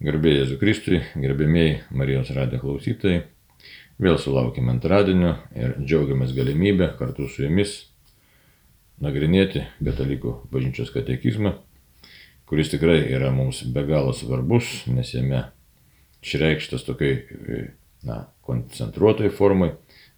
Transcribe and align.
Garbėjai 0.00 0.38
Jėzų 0.38 0.54
Kristui, 0.56 0.98
gerbėmiai 1.20 1.72
Marijos 1.92 2.30
radijo 2.32 2.62
klausytojai, 2.62 3.18
vėl 4.00 4.14
sulaukime 4.16 4.72
antradienio 4.72 5.34
ir 5.52 5.74
džiaugiamės 5.76 6.32
galimybę 6.32 6.86
kartu 6.96 7.26
su 7.28 7.42
jumis 7.44 7.74
nagrinėti 9.04 9.66
katalikų 9.76 10.32
bažnyčios 10.54 10.94
katekizmą, 10.94 11.52
kuris 12.48 12.72
tikrai 12.72 12.96
yra 13.12 13.28
mums 13.28 13.60
be 13.76 13.84
galo 13.92 14.16
svarbus, 14.16 14.70
nes 14.88 15.12
jame 15.12 15.42
išreikštas 16.24 16.88
tokiai 16.88 17.68
na, 18.00 18.22
koncentruotai 18.48 19.28
formai 19.28 19.74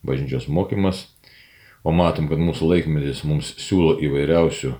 bažnyčios 0.06 0.46
mokymas, 0.46 1.08
o 1.82 1.90
matom, 1.90 2.30
kad 2.30 2.38
mūsų 2.38 2.70
laikmetis 2.76 3.26
mums 3.26 3.50
siūlo 3.58 3.98
įvairiausių 3.98 4.76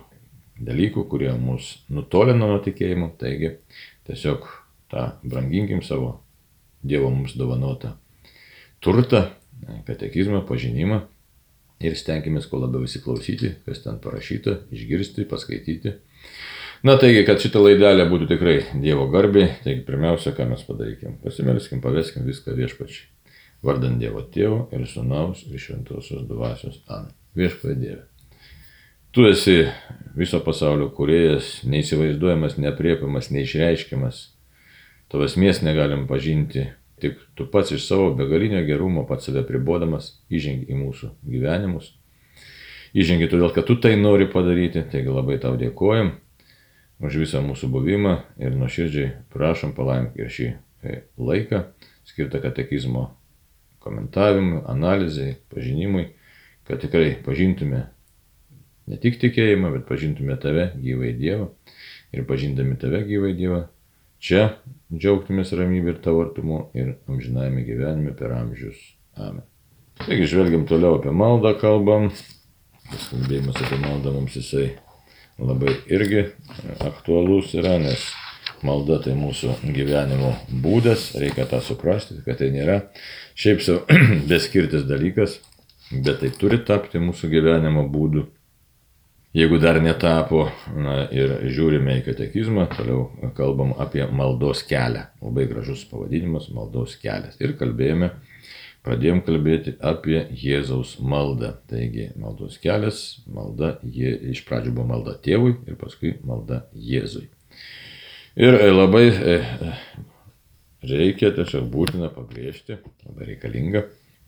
dalykų, 0.63 1.09
kurie 1.11 1.35
mus 1.35 1.81
nutolina 1.91 2.47
nuo 2.47 2.63
tikėjimo, 2.63 3.17
taigi 3.19 3.57
tiesiog 4.07 4.62
tą 4.93 5.09
branginkim 5.25 5.81
savo 5.83 6.19
Dievo 6.83 7.09
mums 7.09 7.37
dovanotą 7.39 7.93
turtą, 8.83 9.23
katekizmą, 9.87 10.41
pažinimą 10.47 10.99
ir 11.83 11.95
stenkimės 11.99 12.49
kuo 12.51 12.59
labiau 12.63 12.83
įsiklausyti, 12.87 13.53
kas 13.67 13.83
ten 13.85 13.99
parašyta, 14.03 14.57
išgirsti, 14.75 15.25
paskaityti. 15.29 15.95
Na 16.83 16.97
taigi, 16.99 17.23
kad 17.27 17.39
šitą 17.39 17.61
laidelę 17.63 18.05
būtų 18.11 18.27
tikrai 18.33 18.57
Dievo 18.83 19.07
garbė, 19.11 19.47
taigi 19.63 19.85
pirmiausia, 19.87 20.35
ką 20.35 20.49
mes 20.51 20.63
padarykim, 20.67 21.17
pasimelskim, 21.23 21.79
paveskim 21.83 22.27
viską 22.27 22.55
viešpačiai. 22.59 23.07
Vardant 23.63 23.99
Dievo 23.99 24.25
Tėvo 24.27 24.65
ir 24.75 24.83
Sūnaus 24.91 25.45
ir 25.47 25.61
Šventosios 25.63 26.25
Dvasios. 26.27 26.81
Amen. 26.91 27.13
Viešpatie 27.39 27.77
Dieve. 27.79 28.01
Tu 29.15 29.23
esi 29.29 29.55
viso 30.17 30.41
pasaulio 30.43 30.89
kuriejas, 30.91 31.61
neįsivaizduojamas, 31.69 32.57
nepriepiamas, 32.59 33.29
neišreiškiamas, 33.31 34.23
Tavo 35.13 35.27
esmės 35.29 35.59
negalim 35.61 36.07
pažinti, 36.09 36.63
tik 36.97 37.19
tu 37.37 37.45
pats 37.45 37.69
iš 37.75 37.83
savo 37.85 38.07
begalinio 38.17 38.63
gerumo 38.65 39.03
pats 39.05 39.27
save 39.29 39.43
pribodamas 39.45 40.07
įžengi 40.33 40.65
į 40.73 40.77
mūsų 40.79 41.09
gyvenimus. 41.29 41.91
Įžengi 42.97 43.27
todėl, 43.29 43.51
kad 43.53 43.67
tu 43.67 43.75
tai 43.77 43.91
nori 43.93 44.25
padaryti, 44.25 44.81
taigi 44.89 45.13
labai 45.13 45.35
tau 45.43 45.53
dėkojam 45.61 46.15
už 47.05 47.19
visą 47.21 47.43
mūsų 47.45 47.69
buvimą 47.75 48.15
ir 48.41 48.57
nuoširdžiai 48.57 49.11
prašom 49.35 49.75
palaimk 49.77 50.17
ir 50.17 50.33
šį 50.33 50.47
e, 50.49 50.95
laiką 51.21 51.61
skirtą 52.09 52.41
katekizmo 52.41 53.11
komentavimui, 53.85 54.63
analizai, 54.65 55.35
pažinimui, 55.53 56.07
kad 56.65 56.81
tikrai 56.81 57.19
pažintume 57.21 57.83
ne 58.89 58.99
tik 59.05 59.21
tikėjimą, 59.21 59.75
bet 59.77 59.85
pažintume 59.93 60.41
tave 60.41 60.71
gyvai 60.81 61.13
Dievą 61.21 61.51
ir 62.17 62.25
pažindami 62.25 62.81
tave 62.81 63.05
gyvai 63.05 63.37
Dievą 63.37 63.67
Čia 64.23 64.43
džiaugtumės 64.93 65.51
ramybė 65.57 65.95
ir 65.95 66.03
tavo 66.03 66.21
artumu 66.23 66.67
ir 66.77 66.93
amžinajame 67.11 67.65
gyvenime 67.67 68.13
per 68.15 68.31
amžius. 68.37 68.79
Amen. 69.19 69.43
Taigi 69.99 70.29
žvelgiam 70.31 70.63
toliau 70.69 70.95
apie 70.97 71.11
maldą 71.11 71.51
kalbam. 71.59 72.07
Tas 72.87 73.09
kalbėjimas 73.11 73.59
apie 73.59 73.79
maldą 73.81 74.13
mums 74.15 74.37
jisai 74.39 74.69
labai 75.41 75.73
irgi 75.91 76.27
aktualus 76.87 77.51
yra, 77.57 77.75
nes 77.81 78.05
malda 78.63 78.99
tai 79.03 79.15
mūsų 79.17 79.57
gyvenimo 79.75 80.33
būdas, 80.63 81.09
reikia 81.19 81.47
tą 81.49 81.59
suprasti, 81.63 82.21
kad 82.25 82.39
tai 82.39 82.51
nėra 82.53 82.79
šiaip 83.39 83.63
savo 83.65 83.99
beskirtis 84.31 84.87
dalykas, 84.87 85.39
bet 85.91 86.21
tai 86.23 86.31
turi 86.39 86.61
tapti 86.63 87.01
mūsų 87.03 87.31
gyvenimo 87.33 87.85
būdu. 87.91 88.27
Jeigu 89.33 89.57
dar 89.57 89.79
netapo 89.81 90.43
na, 90.77 91.07
ir 91.09 91.31
žiūrime 91.49 91.95
į 91.97 92.01
katekizmą, 92.05 92.67
toliau 92.75 93.31
kalbam 93.33 93.71
apie 93.81 94.03
maldos 94.13 94.59
kelią. 94.69 95.07
Labai 95.25 95.47
gražus 95.49 95.81
pavadinimas- 95.89 96.51
maldos 96.53 96.93
kelias. 97.01 97.39
Ir 97.41 97.55
kalbėjome, 97.57 98.11
pradėjom 98.85 99.23
kalbėti 99.25 99.73
apie 99.81 100.19
Jėzaus 100.37 100.99
maldą. 101.01 101.55
Taigi 101.65 102.11
maldos 102.15 102.59
kelias, 102.61 103.23
malda, 103.25 103.79
jie, 103.81 104.11
iš 104.35 104.43
pradžių 104.45 104.75
buvo 104.75 104.85
malda 104.91 105.17
tėvui 105.17 105.55
ir 105.65 105.79
paskui 105.81 106.13
malda 106.23 106.67
Jėzui. 106.77 107.25
Ir 108.37 108.53
e, 108.53 108.69
labai 108.69 109.07
e, 109.09 109.39
reikia, 110.93 111.33
tiesiog 111.33 111.71
būtina 111.73 112.11
pabrėžti, 112.13 112.77
labai 113.07 113.31
reikalinga, 113.33 113.87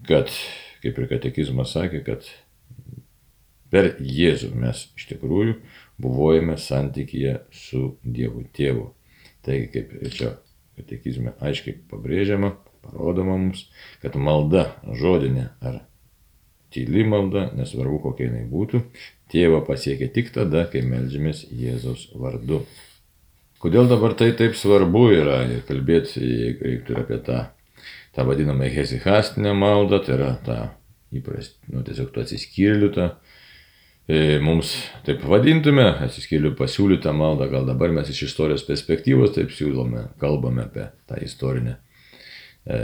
kad, 0.09 0.33
kaip 0.81 0.97
ir 0.97 1.07
katekizmas 1.13 1.77
sakė, 1.77 2.01
kad 2.09 2.25
Per 3.75 3.89
Jėzų 3.99 4.53
mes 4.55 4.85
iš 4.95 5.09
tikrųjų 5.09 5.57
buvojame 5.99 6.53
santykėje 6.55 7.41
su 7.51 7.97
Dievu 8.07 8.45
Tėvu. 8.55 8.85
Taigi, 9.43 9.67
kaip 9.73 9.91
ir 9.99 10.13
čia 10.15 10.29
katekizme 10.77 11.33
aiškiai 11.43 11.81
pabrėžiama, 11.91 12.53
parodoma 12.85 13.35
mums, 13.35 13.65
kad 13.99 14.15
malda 14.15 14.69
žodinė 14.95 15.49
ar 15.59 15.81
tyli 16.71 17.03
malda, 17.07 17.49
nesvarbu 17.59 17.99
kokia 18.05 18.29
jinai 18.29 18.45
būtų, 18.47 18.81
tėvą 19.35 19.59
pasiekia 19.67 20.07
tik 20.15 20.31
tada, 20.37 20.63
kai 20.71 20.85
melžiamės 20.87 21.43
Jėzaus 21.51 22.07
vardu. 22.15 22.63
Kodėl 23.59 23.91
dabar 23.91 24.15
tai 24.15 24.31
taip 24.39 24.55
svarbu 24.55 25.09
yra 25.17 25.41
ir 25.51 25.67
kalbėti, 25.67 26.23
jeigu 26.23 26.77
ir 26.77 27.03
apie 27.03 27.19
tą, 27.27 27.43
tą 28.15 28.27
vadinamą 28.31 28.71
hezihastinę 28.71 29.51
maldą, 29.51 29.99
tai 30.07 30.15
yra 30.15 30.33
tą 30.47 30.59
įprastą, 31.15 31.75
nu 31.75 31.83
tiesiog 31.83 32.15
tu 32.15 32.23
atsiskyrėlių 32.23 32.93
tą 32.95 33.09
E, 33.15 33.34
mums 34.45 34.75
taip 35.05 35.23
vadintume, 35.25 35.85
atsiskėliu 36.05 36.51
pasiūlytą 36.57 37.13
maldą, 37.17 37.47
gal 37.49 37.65
dabar 37.65 37.93
mes 37.93 38.11
iš 38.13 38.27
istorijos 38.27 38.65
perspektyvos 38.67 39.33
taip 39.33 39.53
siūlome, 39.53 40.11
kalbame 40.21 40.67
apie 40.67 40.85
tą 41.09 41.17
istorinę, 41.25 41.79
e, 42.69 42.81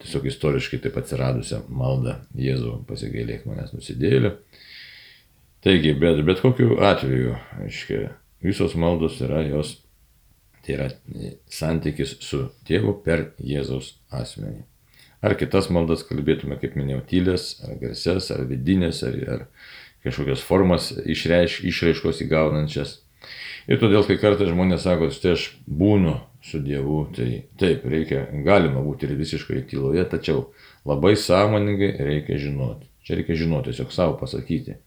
tiesiog 0.00 0.30
istoriškai 0.32 0.80
taip 0.86 0.96
atsiradusią 0.96 1.66
maldą 1.68 2.22
Jėzų 2.40 2.78
pasigailėk 2.88 3.44
manęs 3.48 3.74
nusidėlį. 3.76 4.32
Taigi, 5.66 5.92
bet, 6.00 6.22
bet 6.24 6.40
kokiu 6.40 6.78
atveju, 6.88 7.36
aiškiai, 7.60 8.08
visos 8.44 8.76
maldos 8.80 9.20
yra 9.20 9.42
jos, 9.44 9.82
tai 10.64 10.78
yra 10.78 10.88
santykis 11.52 12.16
su 12.24 12.46
tėvu 12.68 12.96
per 13.04 13.32
Jėzaus 13.44 13.96
asmenį. 14.08 14.64
Ar 15.26 15.34
kitas 15.36 15.68
maldas 15.72 16.04
kalbėtume, 16.06 16.56
kaip 16.60 16.76
minėjau, 16.78 17.02
tylės, 17.10 17.56
ar 17.66 17.76
garses, 17.80 18.28
ar 18.30 18.44
vidinės, 18.46 19.02
ar, 19.04 19.16
ar 19.32 19.44
kažkokias 20.06 20.44
formas 20.46 20.92
išreiš, 21.04 21.60
išraiškos 21.66 22.22
įgaunančias. 22.24 23.00
Ir 23.66 23.80
todėl, 23.82 24.04
kai 24.06 24.16
kartais 24.22 24.52
žmonės 24.52 24.86
sako, 24.86 25.10
štai 25.10 25.34
aš 25.34 25.48
būnu 25.66 26.14
su 26.46 26.60
Dievu, 26.62 27.00
tai 27.16 27.42
taip, 27.58 27.86
reikia, 27.90 28.28
galima 28.46 28.82
būti 28.84 29.08
ir 29.08 29.16
visiškai 29.18 29.64
tyloje, 29.70 30.04
tačiau 30.06 30.44
labai 30.86 31.16
sąmoningai 31.18 31.96
reikia 32.06 32.38
žinoti. 32.38 32.86
Čia 33.06 33.18
reikia 33.18 33.38
žinoti, 33.42 33.72
tiesiog 33.72 33.94
savo 33.94 34.14
pasakyti. 34.20 34.78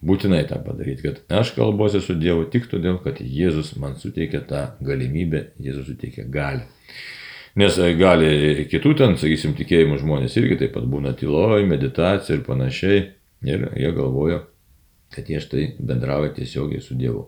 Būtinai 0.00 0.46
tą 0.48 0.56
padaryti, 0.64 1.04
kad 1.04 1.40
aš 1.40 1.52
kalbuosi 1.58 2.00
su 2.00 2.16
Dievu 2.16 2.46
tik 2.52 2.70
todėl, 2.72 2.96
kad 3.04 3.20
Jėzus 3.20 3.74
man 3.80 3.98
suteikia 4.00 4.40
tą 4.48 4.62
galimybę, 4.84 5.50
Jėzus 5.60 5.90
suteikia 5.92 6.24
gali. 6.24 6.64
Nes 7.60 7.76
e, 7.82 7.92
gali 7.98 8.64
kitų 8.70 8.94
ten, 8.96 9.16
sakysim, 9.20 9.52
tikėjimų 9.58 9.98
žmonės 10.00 10.36
irgi 10.40 10.56
taip 10.62 10.72
pat 10.78 10.86
būna 10.88 11.12
tyloj, 11.18 11.66
meditacija 11.68 12.38
ir 12.38 12.44
panašiai. 12.46 13.02
Ir 13.46 13.70
jie 13.76 13.90
galvojo, 13.96 14.42
kad 15.14 15.30
jie 15.30 15.40
štai 15.42 15.66
bendrauja 15.78 16.34
tiesiogiai 16.36 16.82
su 16.84 16.96
Dievu. 16.98 17.26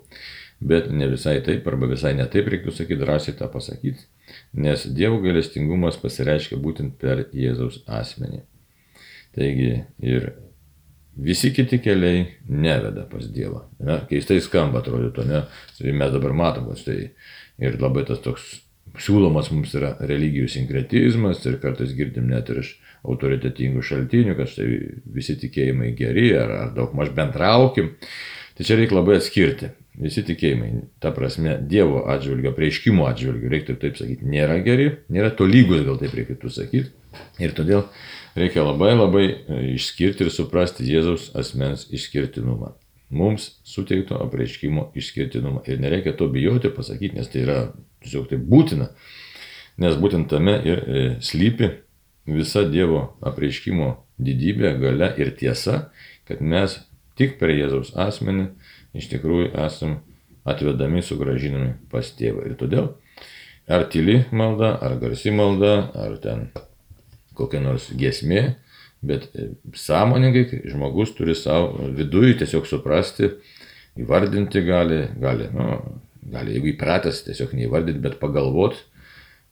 Bet 0.63 0.91
ne 0.95 1.09
visai 1.11 1.41
taip, 1.43 1.67
arba 1.67 1.89
visai 1.91 2.13
ne 2.15 2.27
taip 2.31 2.51
reiktų 2.53 2.75
sakyti, 2.77 3.01
drąsiai 3.01 3.35
tą 3.39 3.49
pasakyti, 3.51 4.05
nes 4.55 4.87
Dievo 4.95 5.19
gailestingumas 5.25 5.99
pasireiškia 6.03 6.61
būtent 6.63 6.99
per 7.01 7.25
Jėzaus 7.35 7.81
asmenį. 7.91 8.45
Taigi 9.35 9.73
ir 10.05 10.29
visi 11.17 11.51
kiti 11.57 11.81
keliai 11.83 12.27
neveda 12.49 13.07
pas 13.11 13.27
Dievą. 13.27 13.65
Ne? 13.81 14.03
Keistai 14.11 14.39
skamba 14.45 14.83
atrodytų, 14.83 15.27
ne? 15.29 15.43
Tai 15.79 15.97
mes 15.97 16.13
dabar 16.15 16.37
matom, 16.37 16.69
kad 16.71 16.85
tai 16.87 16.99
ir 17.63 17.81
labai 17.81 18.05
tas 18.09 18.23
toks 18.23 18.61
siūlomas 19.01 19.51
mums 19.53 19.73
yra 19.79 19.95
religijų 20.01 20.49
sinkretizmas 20.53 21.45
ir 21.47 21.59
kartais 21.63 21.95
girdim 21.97 22.29
net 22.31 22.51
ir 22.53 22.63
iš 22.63 22.75
autoritetingų 23.03 23.83
šaltinių, 23.83 24.37
kad 24.39 24.51
štai 24.51 24.69
visi 25.15 25.37
tikėjimai 25.41 25.93
geri 25.99 26.31
ar, 26.39 26.53
ar 26.67 26.75
daug 26.77 26.95
maž 26.99 27.11
bendraukim. 27.17 27.95
Tai 28.57 28.67
čia 28.69 28.77
reikia 28.79 28.99
labai 28.99 29.17
atskirti. 29.19 29.73
Visi 30.03 30.23
tikėjimai, 30.25 30.71
ta 31.05 31.11
prasme, 31.13 31.59
Dievo 31.69 32.07
atžvilgio, 32.09 32.55
prieiškimo 32.57 33.05
atžvilgio, 33.11 33.51
reiktų 33.53 33.77
taip 33.81 33.99
sakyti, 34.01 34.29
nėra 34.29 34.57
geri, 34.65 34.87
nėra 35.13 35.33
tolygus, 35.37 35.83
gal 35.85 35.99
taip 36.01 36.15
reikėtų 36.17 36.53
sakyti. 36.53 36.93
Ir 37.43 37.53
todėl 37.57 37.83
reikia 38.39 38.65
labai 38.65 38.95
labai 38.95 39.25
e, 39.29 39.59
išskirti 39.75 40.25
ir 40.25 40.33
suprasti 40.33 40.87
Jėzaus 40.89 41.29
asmens 41.37 41.85
išskirtinumą. 41.93 42.73
Mums 43.13 43.51
suteikto 43.69 44.17
apreiškimo 44.25 44.89
išskirtinumą. 44.97 45.61
Ir 45.69 45.83
nereikia 45.83 46.15
to 46.17 46.31
bijoti 46.33 46.73
pasakyti, 46.73 47.19
nes 47.19 47.29
tai 47.29 47.45
yra 47.45 47.59
tiesiog 48.01 48.31
tai 48.31 48.41
būtina. 48.41 48.89
Nes 49.83 49.99
būtent 50.01 50.31
tame 50.33 50.57
ir 50.65 50.81
e, 50.81 51.05
slypi 51.25 51.69
visa 52.27 52.65
Dievo 52.69 53.13
apreiškimo 53.25 53.93
didybė, 54.23 54.77
gale 54.81 55.13
ir 55.19 55.33
tiesa, 55.39 55.89
kad 56.29 56.41
mes 56.41 56.79
tik 57.19 57.39
per 57.41 57.53
Jėzaus 57.53 57.93
asmenį 57.99 58.49
iš 58.99 59.09
tikrųjų 59.13 59.53
esam 59.65 60.01
atvedami, 60.49 61.03
sugražinami 61.03 61.75
pas 61.91 62.09
tėvą. 62.19 62.47
Ir 62.49 62.59
todėl 62.59 62.93
Ar 63.69 63.85
tyli 63.87 64.25
malda, 64.33 64.75
ar 64.83 64.97
garsi 64.99 65.31
malda, 65.31 65.93
ar 65.95 66.17
ten 66.23 66.49
kokia 67.39 67.61
nors 67.63 67.87
giesmė, 67.95 68.57
bet 69.07 69.29
e, 69.39 69.53
sąmoningai 69.79 70.65
žmogus 70.73 71.15
turi 71.15 71.37
savo 71.39 71.87
viduje 71.95 72.35
tiesiog 72.41 72.67
suprasti, 72.67 73.31
įvardinti 74.03 74.65
gali, 74.67 74.99
gali, 75.23 75.47
nu, 75.55 75.79
gali 76.35 76.57
jeigu 76.57 76.73
įpratęs 76.73 77.23
tiesiog 77.29 77.55
neįvardinti, 77.55 78.03
bet 78.03 78.19
pagalvoti, 78.21 78.83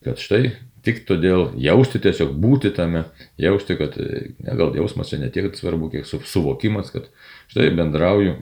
kad 0.03 0.19
štai 0.19 0.51
tik 0.85 1.03
todėl 1.09 1.51
jausti 1.61 2.01
tiesiog 2.01 2.33
būti 2.41 2.71
tame, 2.75 3.05
jausti, 3.41 3.77
kad 3.79 3.97
ne, 3.97 4.55
gal 4.57 4.73
jausmas 4.77 5.11
čia 5.11 5.21
ne 5.21 5.29
tiek 5.33 5.53
svarbu, 5.57 5.91
kiek 5.93 6.07
suvokimas, 6.07 6.91
kad 6.93 7.09
štai 7.51 7.69
bendrauju, 7.77 8.37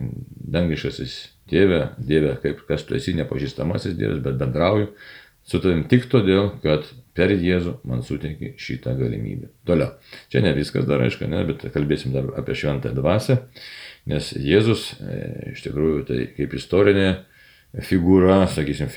dangiškasis 0.55 1.17
tėvė, 1.49 1.81
dievė, 1.97 2.37
kaip 2.43 2.63
kas 2.69 2.85
tu 2.87 2.95
esi, 2.97 3.15
nepažįstamasis 3.17 3.97
dievas, 3.99 4.21
bet 4.25 4.39
bendrauju 4.39 4.91
su 5.49 5.61
tavim 5.63 5.85
tik 5.89 6.07
todėl, 6.11 6.51
kad 6.63 6.87
per 7.17 7.33
Jėzų 7.33 7.79
man 7.89 8.03
suteikė 8.05 8.53
šitą 8.61 8.93
galimybę. 8.99 9.49
Toliau. 9.67 9.95
Čia 10.31 10.43
ne 10.45 10.53
viskas 10.55 10.85
dar 10.87 11.01
aišku, 11.03 11.27
ne, 11.27 11.41
bet 11.47 11.65
kalbėsim 11.73 12.13
dar 12.15 12.29
apie 12.39 12.55
šventą 12.55 12.93
dvasę, 12.95 13.39
nes 14.09 14.31
Jėzus 14.37 14.93
e, 15.01 15.17
iš 15.55 15.65
tikrųjų 15.65 16.05
tai 16.07 16.19
kaip 16.37 16.55
istorinė 16.59 17.09
figūra, 17.77 18.41
sakysim, 18.49 18.89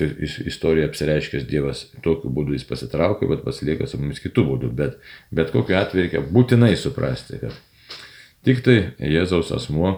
istorija 0.49 0.87
apsireiškęs 0.89 1.45
Dievas, 1.49 1.83
tokiu 2.05 2.31
būdu 2.33 2.55
jis 2.55 2.65
pasitraukia, 2.65 3.29
bet 3.29 3.43
pasilieka 3.45 3.85
su 3.89 3.99
mumis 4.01 4.21
kitų 4.23 4.47
būdų. 4.47 4.71
Bet, 4.77 4.97
bet 5.29 5.53
kokiu 5.53 5.77
atveju 5.77 6.07
reikia 6.07 6.23
būtinai 6.25 6.73
suprasti, 6.79 7.37
kad 7.43 7.53
tik 8.47 8.63
tai 8.65 8.77
Jėzaus 8.97 9.53
asmuo, 9.53 9.93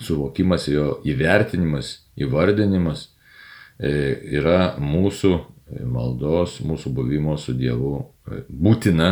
suvokimas, 0.00 0.68
jo 0.68 0.98
įvertinimas, 1.08 1.94
įvardinimas 2.20 3.08
e, 3.80 3.90
yra 4.36 4.74
mūsų 4.80 5.34
maldos, 5.88 6.60
mūsų 6.66 6.92
buvimo 6.94 7.36
su 7.40 7.56
Dievu 7.56 7.96
e, 8.00 8.44
būtina, 8.48 9.10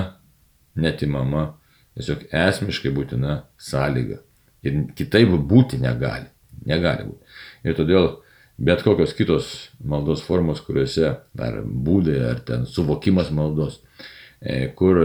netimama, 0.79 1.55
tiesiog 1.97 2.29
esmiškai 2.37 2.93
būtina 2.95 3.43
sąlyga. 3.57 4.21
Ir 4.67 4.81
kitaip 4.99 5.33
būti 5.49 5.79
negali. 5.81 6.29
Negali 6.69 7.07
būti. 7.09 7.37
Ir 7.65 7.77
todėl 7.79 8.09
bet 8.59 8.83
kokios 8.83 9.15
kitos 9.15 9.51
maldos 9.85 10.23
formos, 10.27 10.61
kuriuose 10.67 11.15
ar 11.39 11.61
būdai, 11.65 12.19
ar 12.33 12.41
ten 12.47 12.67
suvokimas 12.67 13.31
maldos, 13.35 13.81
e, 14.43 14.67
kur 14.79 15.01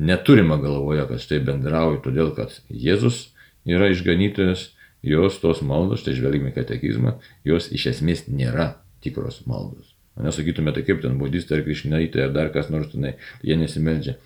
neturima 0.00 0.56
galvoje, 0.62 1.06
kad 1.10 1.22
štai 1.22 1.40
bendrauju, 1.44 2.02
todėl 2.04 2.34
kad 2.36 2.54
Jėzus 2.70 3.28
yra 3.68 3.90
išganytojas, 3.92 4.70
jos 5.02 5.38
tos 5.40 5.62
maldos, 5.64 6.04
tai 6.04 6.14
žvelgime 6.16 6.52
katekizmą, 6.54 7.16
jos 7.44 7.70
iš 7.72 7.90
esmės 7.94 8.26
nėra 8.28 8.74
tikros 9.04 9.42
maldos. 9.48 9.94
Nesakytume, 10.20 10.72
tai 10.76 10.84
kaip 10.84 11.00
ten 11.00 11.16
budistai 11.20 11.58
ar 11.58 11.64
krišnaitai 11.64 12.26
ar 12.26 12.32
dar 12.34 12.50
kas 12.52 12.68
nors 12.72 12.90
tenai, 12.92 13.14
jie 13.46 13.56
nesimeldžia. 13.56 14.18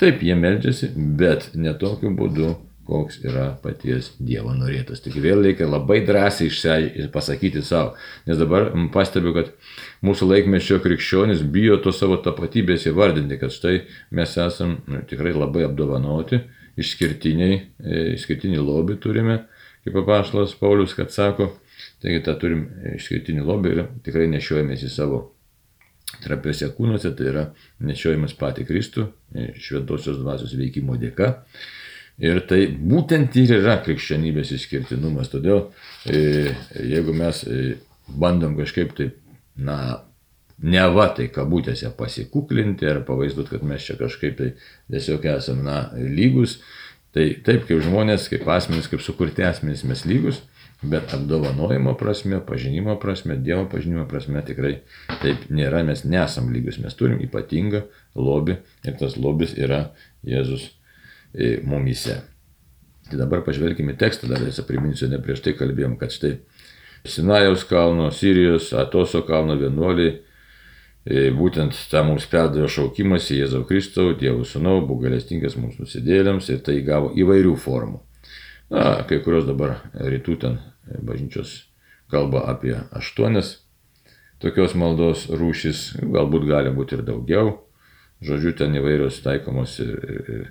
Taip, 0.00 0.22
jie 0.24 0.36
meldžiasi, 0.38 0.92
bet 1.18 1.50
ne 1.58 1.74
tokiu 1.78 2.12
būdu, 2.16 2.54
koks 2.86 3.20
yra 3.22 3.44
paties 3.62 4.10
Dievo 4.18 4.52
norėtas. 4.56 5.02
Tik 5.04 5.16
vėl 5.22 5.44
reikia 5.46 5.68
labai 5.70 6.00
drąsiai 6.06 6.50
išsiai 6.50 7.06
pasakyti 7.14 7.62
savo, 7.64 7.94
nes 8.26 8.40
dabar 8.40 8.70
pastebiu, 8.94 9.34
kad 9.36 9.52
mūsų 10.04 10.28
laikmečio 10.32 10.80
krikščionis 10.82 11.44
bijo 11.54 11.78
to 11.84 11.94
savo 11.94 12.18
tapatybės 12.24 12.88
įvardinti, 12.90 13.38
kad 13.40 13.54
štai 13.54 13.76
mes 14.18 14.34
esam 14.46 14.80
nu, 14.90 15.02
tikrai 15.08 15.34
labai 15.36 15.66
apdovanoti, 15.68 16.42
išskirtiniai, 16.80 17.58
e, 17.78 18.00
išskirtinį 18.16 18.62
lobį 18.62 18.98
turime, 19.02 19.42
kaip 19.86 19.98
apaštalas 20.02 20.56
Paulius, 20.58 20.96
kad 20.98 21.12
sako, 21.14 21.52
taigi 22.02 22.24
tą 22.26 22.34
turim 22.40 22.66
išskirtinį 22.96 23.46
lobį 23.46 23.76
ir 23.76 23.84
tikrai 24.06 24.26
nešiojamės 24.32 24.86
į 24.88 24.90
savo 24.92 25.22
trapiuose 26.22 26.68
kūnuose, 26.76 27.12
tai 27.16 27.28
yra 27.30 27.44
nešiojimas 27.84 28.34
patį 28.40 28.66
Kristų, 28.68 29.06
e, 29.34 29.52
šventosios 29.60 30.18
dvasios 30.20 30.56
veikimo 30.58 30.98
dėka. 31.00 31.36
Ir 32.22 32.38
tai 32.46 32.68
būtent 32.70 33.34
ir 33.40 33.56
yra 33.56 33.80
krikščionybės 33.82 34.52
išskirtinumas. 34.54 35.32
Todėl 35.32 35.64
e, 36.06 36.52
jeigu 36.78 37.14
mes 37.18 37.42
e, 37.50 37.74
bandom 38.06 38.54
kažkaip 38.60 38.92
tai, 38.98 39.08
na, 39.58 39.78
ne 40.62 40.84
va 40.94 41.08
tai 41.16 41.26
kabutėse 41.34 41.90
pasikuklinti 41.98 42.86
ar 42.86 43.00
pavaizduoti, 43.08 43.56
kad 43.56 43.66
mes 43.66 43.88
čia 43.88 43.96
kažkaip 43.98 44.38
tai 44.38 44.52
tiesiog 44.92 45.26
esame, 45.32 45.66
na, 45.66 45.80
lygus, 45.98 46.60
tai 47.14 47.32
taip 47.44 47.66
kaip 47.66 47.82
žmonės, 47.82 48.28
kaip 48.30 48.46
asmenys, 48.54 48.86
kaip 48.92 49.02
sukurti 49.02 49.42
asmenys 49.46 49.82
mes 49.88 50.04
lygus, 50.06 50.38
bet 50.82 51.10
apdovanojimo 51.14 51.96
prasme, 51.98 52.38
pažinimo 52.46 52.94
prasme, 53.02 53.34
Dievo 53.38 53.66
pažinimo 53.70 54.06
prasme 54.10 54.44
tikrai 54.46 54.76
taip 55.22 55.48
nėra, 55.50 55.82
mes 55.86 56.04
nesam 56.06 56.52
lygus, 56.54 56.78
mes 56.82 56.94
turim 56.98 57.18
ypatingą 57.26 57.82
lobį 58.14 58.60
ir 58.86 58.96
tas 59.02 59.18
lobis 59.18 59.56
yra 59.58 59.88
Jėzus 60.26 60.70
mumyse. 61.64 62.18
Tai 63.08 63.18
dabar 63.18 63.42
pažvelkime 63.44 63.96
tekstą, 63.98 64.28
dar 64.30 64.42
visą 64.44 64.64
priminsiu, 64.68 65.08
ne 65.10 65.20
prieš 65.22 65.42
tai 65.44 65.56
kalbėjom, 65.58 65.96
kad 66.00 66.14
štai 66.14 66.36
Sinajaus 67.08 67.64
kalno, 67.66 68.10
Sirijos, 68.14 68.70
Atoso 68.78 69.24
kalno 69.26 69.56
vienuoliai, 69.58 70.20
būtent 71.34 71.74
tą 71.90 72.04
mums 72.06 72.28
perdavė 72.30 72.68
šaukimas 72.70 73.26
į 73.34 73.40
Jėzau 73.40 73.64
Kristau, 73.66 74.12
Dievo 74.14 74.46
Sūnau, 74.46 74.84
buvo 74.86 75.02
galestingas 75.08 75.58
mums 75.58 75.80
nusidėlėms 75.82 76.52
ir 76.54 76.62
tai 76.62 76.78
gavo 76.86 77.10
įvairių 77.18 77.56
formų. 77.58 77.98
Na, 78.70 79.02
kai 79.08 79.18
kurios 79.24 79.44
dabar 79.48 79.80
rytų 79.98 80.38
ten 80.40 80.60
bažnyčios 81.02 81.64
kalba 82.12 82.46
apie 82.52 82.76
aštuonias 82.94 83.56
tokios 84.42 84.74
maldos 84.78 85.26
rūšis, 85.30 86.02
galbūt 86.02 86.46
gali 86.48 86.72
būti 86.74 86.98
ir 86.98 87.04
daugiau. 87.06 87.52
Žodžiu, 88.22 88.52
ten 88.58 88.74
įvairios 88.78 89.18
taikomos 89.24 89.78
ir, 89.82 89.94
ir, 90.06 90.42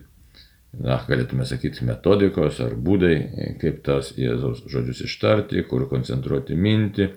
na, 0.80 0.98
galėtume 1.08 1.46
sakyti, 1.48 1.84
metodikos 1.88 2.62
ar 2.64 2.76
būdai, 2.80 3.16
kaip 3.62 3.82
tas 3.86 4.14
Jėzaus 4.18 4.64
žodžius 4.72 5.04
ištarti, 5.08 5.66
kur 5.68 5.88
koncentruoti 5.92 6.56
mintį. 6.56 7.10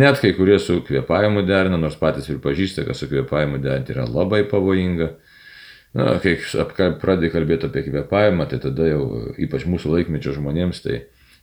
Net 0.00 0.20
kai 0.22 0.32
kurie 0.36 0.58
su 0.62 0.80
kvėpavimu 0.86 1.44
derina, 1.46 1.78
nors 1.78 1.98
patys 1.98 2.28
pripažįsta, 2.30 2.84
kad 2.86 2.98
su 2.98 3.08
kvėpavimu 3.10 3.58
derinti 3.62 3.94
yra 3.94 4.06
labai 4.10 4.44
pavojinga. 4.50 5.10
Na, 5.98 6.12
kai 6.22 6.36
pradedi 7.02 7.32
kalbėti 7.32 7.66
apie 7.66 7.82
kvėpavimą, 7.88 8.46
tai 8.50 8.60
tada 8.62 8.86
jau 8.86 9.32
ypač 9.42 9.66
mūsų 9.66 9.96
laikmečio 9.96 10.36
žmonėms 10.36 10.84
tai 10.84 11.00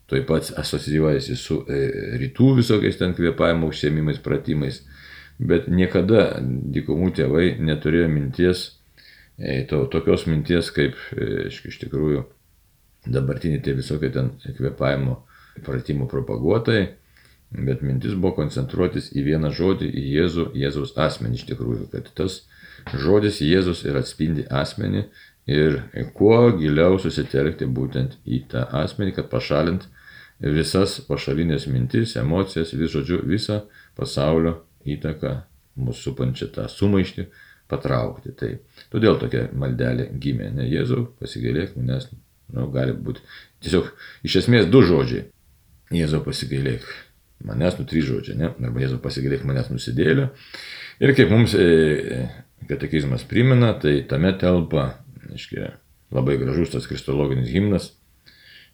toj 0.08 0.24
pats 0.28 0.54
asocijuojasi 0.56 1.36
su 1.36 1.60
e, 1.68 1.82
rytų 2.22 2.54
visokiais 2.62 2.96
ten 3.00 3.12
kvėpavimo 3.16 3.68
užsiemimais, 3.68 4.22
pratimais. 4.24 4.86
Bet 5.38 5.68
niekada 5.68 6.40
dykumų 6.40 7.12
tėvai 7.20 7.50
neturėjo 7.60 8.08
minties 8.10 8.64
to, 9.70 9.86
tokios 9.92 10.26
minties, 10.28 10.72
kaip 10.74 10.98
e, 11.14 11.48
iš 11.50 11.80
tikrųjų 11.84 12.24
dabartiniai 13.08 13.62
tie 13.64 13.76
visokie 13.78 14.10
ten 14.14 14.34
kvepavimo 14.58 15.22
pratimų 15.66 16.08
propaguotojai, 16.12 16.88
bet 17.52 17.84
mintis 17.86 18.18
buvo 18.18 18.36
koncentruotis 18.42 19.12
į 19.16 19.24
vieną 19.30 19.52
žodį, 19.56 19.88
į 19.88 20.04
Jėzų, 20.18 20.48
Jėzaus 20.58 20.96
asmenį 21.00 21.40
iš 21.40 21.46
tikrųjų, 21.52 21.88
kad 21.94 22.10
tas 22.18 22.42
žodis 22.98 23.40
Jėzus 23.46 23.86
ir 23.88 23.98
atspindi 24.00 24.46
asmenį 24.50 25.06
ir 25.48 25.80
kuo 26.18 26.52
giliau 26.58 26.98
susitelkti 27.00 27.70
būtent 27.72 28.18
į 28.26 28.44
tą 28.52 28.66
asmenį, 28.82 29.16
kad 29.16 29.30
pašalint 29.32 29.88
visas 30.44 31.00
pašalinės 31.08 31.70
mintis, 31.72 32.18
emocijas, 32.20 32.74
vis 32.76 32.92
žodžiu, 32.94 33.22
visą 33.26 33.64
pasaulio 33.98 34.60
įtaką 34.86 35.38
mūsų 35.78 36.10
supančią 36.10 36.50
tą 36.54 36.68
sumaištį, 36.70 37.28
patraukti. 37.72 38.34
Tai 38.38 38.52
todėl 38.94 39.20
tokia 39.22 39.48
maldelė 39.58 40.10
gimė. 40.22 40.52
Ne 40.56 40.68
Jėzau, 40.70 41.08
pasigailėk 41.22 41.76
manęs, 41.80 42.10
nu, 42.56 42.68
gali 42.74 42.96
būti 42.96 43.24
tiesiog 43.66 43.92
iš 44.28 44.40
esmės 44.44 44.70
du 44.72 44.84
žodžiai. 44.86 45.28
Jėzau, 45.96 46.22
pasigailėk 46.26 46.88
manęs, 47.48 47.78
nu 47.80 47.88
trys 47.88 48.08
žodžiai, 48.10 48.38
ne? 48.40 48.52
Arba 48.52 48.84
Jėzau, 48.84 49.00
pasigailėk 49.04 49.46
manęs 49.48 49.72
nusidėlio. 49.72 50.32
Ir 51.04 51.14
kaip 51.18 51.32
mums 51.32 51.54
e, 51.56 52.26
katekizmas 52.70 53.28
primena, 53.30 53.74
tai 53.80 54.00
tame 54.10 54.34
telpa, 54.40 54.90
aiškiai, 55.30 55.72
labai 56.16 56.38
gražus 56.42 56.74
tas 56.74 56.88
kristologinis 56.90 57.52
himnas, 57.54 57.92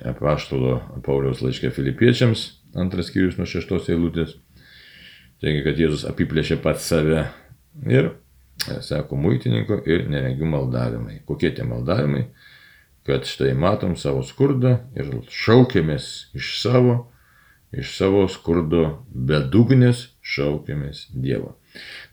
apaštalo 0.04 0.80
Pauliaus 1.06 1.44
laiškė 1.44 1.72
filipiečiams, 1.74 2.48
antras 2.80 3.12
skyrius 3.12 3.38
nuo 3.38 3.48
šeštos 3.50 3.92
eilutės. 3.94 4.36
Taigi, 5.44 5.64
kad 5.66 5.80
Jėzus 5.80 6.06
apiplėšė 6.08 6.58
pats 6.64 6.88
save 6.88 7.26
ir 7.90 8.14
sako 8.82 9.18
muitininko 9.20 9.82
ir 9.90 10.06
neregių 10.12 10.50
maldavimai. 10.50 11.22
Kokie 11.28 11.52
tie 11.56 11.66
maldavimai? 11.68 12.28
Kad 13.04 13.28
štai 13.28 13.52
matom 13.60 13.98
savo 14.00 14.24
skurdą 14.24 14.78
ir 14.96 15.10
šaukėmės 15.28 16.10
iš 16.38 16.54
savo, 16.62 16.96
iš 17.76 17.98
savo 17.98 18.24
skurdo 18.32 19.04
bedugnės 19.12 20.08
šaukėmės 20.24 21.10
Dievo. 21.12 21.58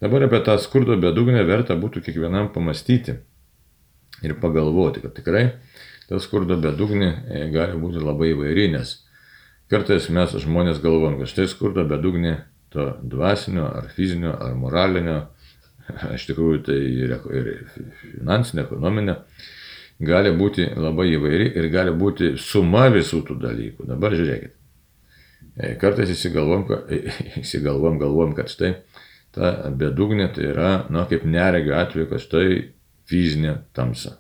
Dabar 0.01 0.27
apie 0.27 0.41
tą 0.43 0.57
skurdo 0.59 0.97
bedugnę 0.99 1.45
verta 1.47 1.77
būtų 1.79 2.03
kiekvienam 2.07 2.51
pamastyti 2.55 3.21
ir 4.25 4.35
pagalvoti, 4.41 5.05
kad 5.05 5.15
tikrai 5.15 5.45
ta 6.09 6.19
skurdo 6.19 6.57
bedugnė 6.59 7.11
e, 7.11 7.43
gali 7.55 7.79
būti 7.79 8.03
labai 8.03 8.33
įvairi, 8.33 8.71
nes 8.75 8.97
kartais 9.71 10.09
mes 10.11 10.33
žmonės 10.43 10.81
galvom, 10.83 11.21
kad 11.21 11.31
štai 11.31 11.47
skurdo 11.53 11.85
bedugnė 11.87 12.41
to 12.75 12.97
dvasinio, 13.03 13.69
ar 13.79 13.87
fizinio, 13.95 14.33
ar 14.35 14.57
moralinio, 14.59 15.21
iš 16.15 16.29
tikrųjų 16.31 16.63
tai 16.69 16.79
ir, 17.07 17.17
ir 17.37 17.51
finansinė, 18.01 18.65
ekonominė, 18.67 19.17
gali 20.01 20.33
būti 20.37 20.71
labai 20.77 21.11
įvairi 21.17 21.51
ir 21.59 21.69
gali 21.73 21.93
būti 21.97 22.35
suma 22.41 22.89
visų 22.93 23.23
tų 23.29 23.39
dalykų. 23.43 23.89
Dabar 23.91 24.17
žiūrėkit. 24.17 24.57
E, 25.61 25.75
kartais 25.81 26.13
įsigalvom, 26.15 26.67
įsigalvom 27.43 27.99
galvom, 28.01 28.35
kad 28.39 28.53
štai 28.53 28.75
ta 29.35 29.71
bedugnė 29.71 30.31
tai 30.35 30.49
yra, 30.51 30.71
na, 30.91 31.07
kaip 31.11 31.27
neregio 31.29 31.77
atveju, 31.79 32.09
kad 32.11 32.23
štai 32.25 32.47
fizinė 33.11 33.59
tamsa. 33.77 34.17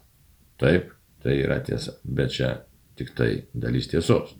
Taip, 0.61 0.93
tai 1.25 1.39
yra 1.41 1.61
tiesa, 1.65 1.97
bet 2.05 2.35
čia 2.37 2.53
tik 2.99 3.15
tai 3.17 3.31
dalis 3.57 3.89
tiesos. 3.91 4.35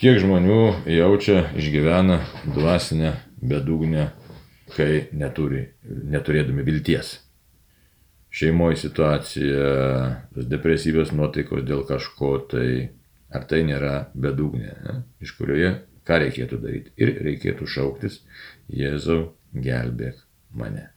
Kiek 0.00 0.16
žmonių 0.22 0.86
jaučia, 0.88 1.50
išgyvena 1.60 2.20
dvasinę 2.54 3.14
bedugnę, 3.44 4.10
kai 4.74 5.08
neturi, 5.16 5.64
neturėdami 5.84 6.64
vilties. 6.66 7.18
Šeimoje 8.30 8.78
situacija, 8.84 9.70
depresyvios 10.50 11.10
nuotaikos 11.16 11.64
dėl 11.66 11.82
kažko, 11.88 12.36
tai 12.52 12.66
ar 13.34 13.46
tai 13.50 13.64
nėra 13.66 13.94
bedugnė, 14.14 14.74
ne? 14.86 14.96
iš 15.22 15.34
kurioje 15.38 15.74
ką 16.06 16.20
reikėtų 16.24 16.58
daryti. 16.62 16.94
Ir 17.02 17.16
reikėtų 17.26 17.66
šauktis, 17.70 18.20
Jėzau, 18.70 19.32
gelbėk 19.54 20.22
mane. 20.54 20.88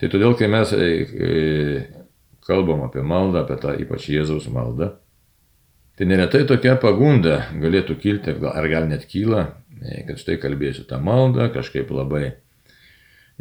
Tai 0.00 0.10
todėl, 0.12 0.36
kai 0.36 0.48
mes 0.52 0.72
e, 0.76 0.88
e, 1.02 2.04
kalbam 2.44 2.84
apie 2.84 3.04
maldą, 3.04 3.46
apie 3.46 3.56
tą 3.62 3.72
ypač 3.80 4.10
Jėzaus 4.12 4.48
maldą, 4.52 4.92
Tai 5.92 6.06
neretai 6.08 6.46
tokia 6.48 6.72
pagunda 6.80 7.42
galėtų 7.60 7.94
kilti, 8.00 8.32
ar 8.48 8.68
gal 8.72 8.86
net 8.88 9.04
kyla, 9.10 9.42
e, 9.76 10.00
kad 10.08 10.20
štai 10.22 10.38
kalbėsiu 10.40 10.86
tą 10.88 10.96
maldą, 11.04 11.50
kažkaip 11.52 11.92
labai 11.92 12.38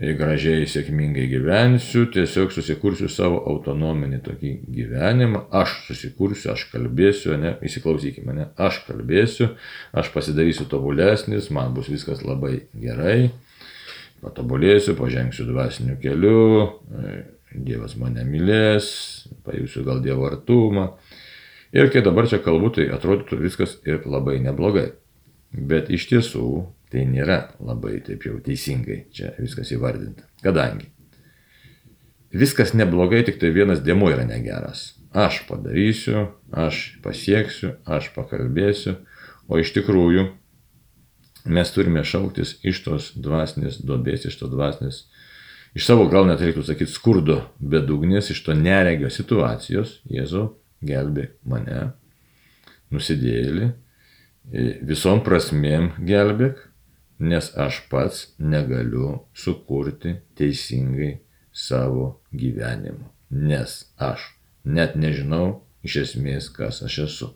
gražiai, 0.01 0.65
sėkmingai 0.65 1.27
gyvensiu, 1.29 2.07
tiesiog 2.09 2.49
susikursiu 2.55 3.09
savo 3.11 3.37
autonominį 3.51 4.21
tokį 4.25 4.53
gyvenimą, 4.73 5.43
aš 5.53 5.75
susikursiu, 5.85 6.49
aš 6.55 6.63
kalbėsiu, 6.71 7.35
ne, 7.37 7.53
įsiklausykime, 7.61 8.33
ne, 8.33 8.47
aš 8.57 8.81
kalbėsiu, 8.87 9.51
aš 9.93 10.09
pasidarysiu 10.15 10.65
tobulesnis, 10.71 11.51
man 11.53 11.75
bus 11.77 11.91
viskas 11.91 12.23
labai 12.25 12.63
gerai, 12.73 13.29
patobulėsiu, 14.25 14.97
pažengsiu 14.97 15.45
dvasiniu 15.51 15.99
keliu, 16.01 16.41
e, 16.97 17.21
Dievas 17.51 17.97
mane 17.99 18.23
mylės, 18.23 18.85
pajusiu 19.43 19.83
gal 19.83 19.99
Dievo 19.99 20.23
artumą. 20.29 20.93
Ir 21.75 21.89
kai 21.91 21.99
dabar 22.03 22.29
čia 22.31 22.39
kalbu, 22.39 22.69
tai 22.77 22.85
atrodytų 22.95 23.39
viskas 23.41 23.73
ir 23.83 24.05
labai 24.07 24.37
neblogai. 24.39 24.93
Bet 25.51 25.91
iš 25.91 26.07
tiesų 26.07 26.45
tai 26.91 27.05
nėra 27.09 27.43
labai 27.63 27.99
taip 28.05 28.25
jau 28.27 28.39
teisingai 28.43 29.05
čia 29.15 29.31
viskas 29.39 29.71
įvardinta. 29.75 30.27
Kadangi 30.43 30.89
viskas 32.31 32.73
neblogai, 32.73 33.23
tik 33.27 33.39
tai 33.41 33.51
vienas 33.55 33.83
dėmo 33.83 34.09
yra 34.11 34.25
negeras. 34.27 34.93
Aš 35.11 35.41
padarysiu, 35.49 36.29
aš 36.51 37.01
pasieksiu, 37.03 37.75
aš 37.83 38.11
pakalbėsiu, 38.15 38.95
o 39.51 39.59
iš 39.59 39.73
tikrųjų 39.75 40.29
mes 41.51 41.73
turime 41.75 42.05
šauktis 42.07 42.55
iš 42.63 42.83
tos 42.85 43.11
dvasinės 43.19 43.81
duobės, 43.83 44.29
iš 44.29 44.37
tos 44.39 44.51
dvasinės, 44.53 45.01
iš 45.75 45.87
savo 45.89 46.07
gal 46.11 46.29
net 46.29 46.43
reiktų 46.43 46.63
sakyti 46.69 46.93
skurdo 46.93 47.41
bedugnės, 47.59 48.31
iš 48.31 48.43
to 48.45 48.55
neregio 48.55 49.11
situacijos, 49.11 49.99
Jėzau, 50.07 50.53
gelbėk 50.85 51.35
mane, 51.43 51.91
nusidėlį, 52.93 53.73
visom 54.87 55.19
prasmėm 55.25 55.91
gelbėk, 56.07 56.70
nes 57.21 57.51
aš 57.57 57.83
pats 57.89 58.23
negaliu 58.37 59.19
sukurti 59.33 60.15
teisingai 60.37 61.19
savo 61.53 62.07
gyvenimo, 62.33 63.11
nes 63.29 63.85
aš 63.97 64.31
net 64.63 64.95
nežinau 64.95 65.61
iš 65.85 65.97
esmės, 66.05 66.49
kas 66.53 66.81
aš 66.85 66.97
esu. 67.05 67.31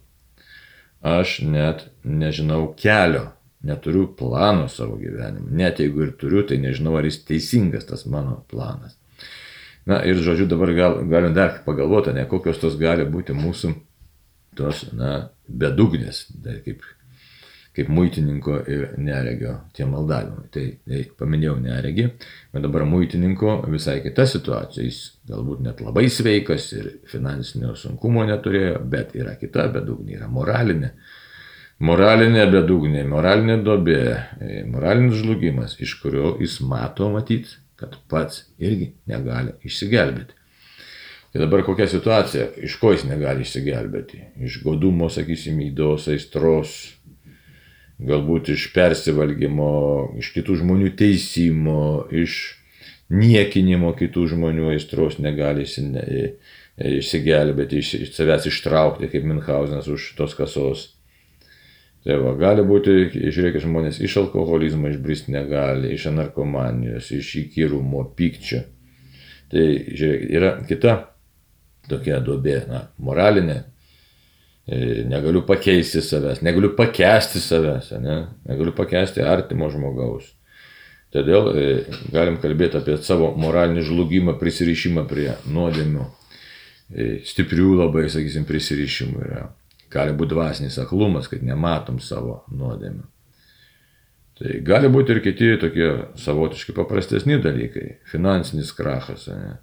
Aš 1.06 1.40
net 1.46 1.88
nežinau 2.04 2.74
kelio, 2.78 3.28
neturiu 3.66 4.08
plano 4.18 4.68
savo 4.70 4.98
gyvenimui. 4.98 5.54
Net 5.54 5.82
jeigu 5.82 6.06
ir 6.06 6.14
turiu, 6.18 6.46
tai 6.48 6.58
nežinau, 6.62 6.96
ar 6.98 7.06
jis 7.06 7.22
teisingas 7.28 7.86
tas 7.90 8.06
mano 8.10 8.40
planas. 8.50 8.98
Na 9.86 10.00
ir 10.06 10.18
žodžiu, 10.18 10.48
dabar 10.50 10.74
gal, 10.74 11.00
galim 11.10 11.34
dar 11.38 11.60
pagalvoti, 11.66 12.14
ne 12.14 12.26
kokios 12.30 12.58
tos 12.62 12.78
gali 12.82 13.06
būti 13.06 13.38
mūsų 13.38 13.74
tos, 14.58 14.86
na, 14.98 15.30
bedugnės, 15.46 16.26
tai 16.42 16.58
kaip, 16.66 16.82
kaip 17.76 17.90
muitininko 17.92 18.60
ir 18.72 18.86
neregio 19.02 19.58
tie 19.76 19.88
maldavimai. 19.90 20.48
Tai, 20.54 20.64
tai 20.88 21.02
paminėjau 21.20 21.58
neregį, 21.64 22.08
bet 22.54 22.64
dabar 22.66 22.86
muitininko 22.90 23.58
visai 23.72 24.00
kita 24.06 24.28
situacija. 24.32 24.86
Jis 24.88 25.02
galbūt 25.30 25.66
net 25.66 25.84
labai 25.84 26.08
sveikas 26.12 26.72
ir 26.78 26.90
finansinio 27.12 27.76
sunkumo 27.80 28.24
neturėjo, 28.30 28.80
bet 28.96 29.14
yra 29.20 29.36
kita 29.42 29.68
bedugnė, 29.76 30.20
yra 30.22 30.32
moralinė. 30.32 30.96
Moralinė 31.86 32.46
bedugnė, 32.54 33.04
moralinė 33.12 33.60
dobė, 33.66 34.02
moralinis 34.72 35.20
žlugimas, 35.20 35.76
iš 35.84 35.98
kurio 36.00 36.38
jis 36.40 36.62
mato 36.64 37.10
matyti 37.12 37.58
kad 37.76 37.96
pats 38.10 38.46
irgi 38.62 38.92
negali 39.10 39.56
išsigelbėti. 39.68 40.44
Tai 41.34 41.42
dabar 41.44 41.66
kokia 41.68 41.88
situacija, 41.92 42.48
iš 42.64 42.78
ko 42.80 42.94
jis 42.94 43.04
negali 43.10 43.44
išsigelbėti? 43.44 44.22
Iš 44.48 44.62
godumo, 44.64 45.10
sakysim, 45.12 45.60
įdos, 45.66 46.08
aistros, 46.14 46.78
galbūt 48.00 48.52
iš 48.56 48.70
persivalgymo, 48.76 49.72
iš 50.20 50.34
kitų 50.36 50.60
žmonių 50.62 50.92
teisimo, 51.00 52.06
iš 52.12 52.58
niekinimo 53.14 53.94
kitų 53.96 54.28
žmonių 54.34 54.74
aistros 54.74 55.20
negali 55.22 55.64
išsigelbėti, 56.76 57.80
iš, 57.80 57.94
iš 58.02 58.12
savęs 58.18 58.50
ištraukti, 58.52 59.08
kaip 59.14 59.24
Minhausenas 59.30 59.88
už 59.92 60.12
tos 60.18 60.36
kasos 60.36 60.90
Tai 62.06 62.20
va, 62.22 62.36
gali 62.38 62.62
būti, 62.62 62.94
žiūrėkit, 63.34 63.64
žmonės 63.64 63.98
iš 64.06 64.20
alkoholizmo 64.22 64.92
išbristi 64.92 65.34
negali, 65.34 65.96
iš 65.96 66.06
narkomanijos, 66.14 67.08
iš 67.16 67.32
įkyrumo, 67.40 68.04
pykčio. 68.18 68.60
Tai 69.50 69.64
žiūrėkit, 69.66 70.36
yra 70.38 70.52
kita 70.70 70.94
tokia 71.90 72.20
duobė, 72.22 72.60
na, 72.70 72.84
moralinė. 73.02 73.64
E, 74.66 75.04
negaliu 75.06 75.44
pakeisti 75.46 76.02
savęs, 76.02 76.42
negaliu 76.42 76.72
pakesti 76.78 77.42
savęs, 77.44 77.92
ne? 78.02 78.18
negaliu 78.50 78.74
pakesti 78.74 79.22
artimo 79.22 79.70
žmogaus. 79.70 80.32
Todėl 81.14 81.52
e, 81.54 81.66
galim 82.12 82.40
kalbėti 82.42 82.80
apie 82.82 82.98
savo 83.06 83.30
moralinį 83.40 83.86
žlugimą, 83.86 84.40
prisirišimą 84.42 85.06
prie 85.12 85.30
nuodėmių. 85.46 86.08
E, 86.90 87.12
stiprių 87.30 87.76
labai, 87.84 88.08
sakysim, 88.10 88.48
prisirišimų 88.50 89.22
yra 89.28 89.46
gali 89.96 90.16
būti 90.18 90.34
dvasinis 90.34 90.78
aklumas, 90.82 91.30
kad 91.32 91.44
nematom 91.46 92.02
savo 92.04 92.42
nuodėmių. 92.52 93.06
Tai 94.36 94.58
gali 94.68 94.90
būti 94.92 95.16
ir 95.16 95.22
kiti 95.24 95.54
tokie 95.62 95.90
savotiški 96.20 96.76
paprastesni 96.76 97.38
dalykai. 97.40 98.02
Finansinis 98.12 98.74
krachas, 98.76 99.30
ne? 99.32 99.60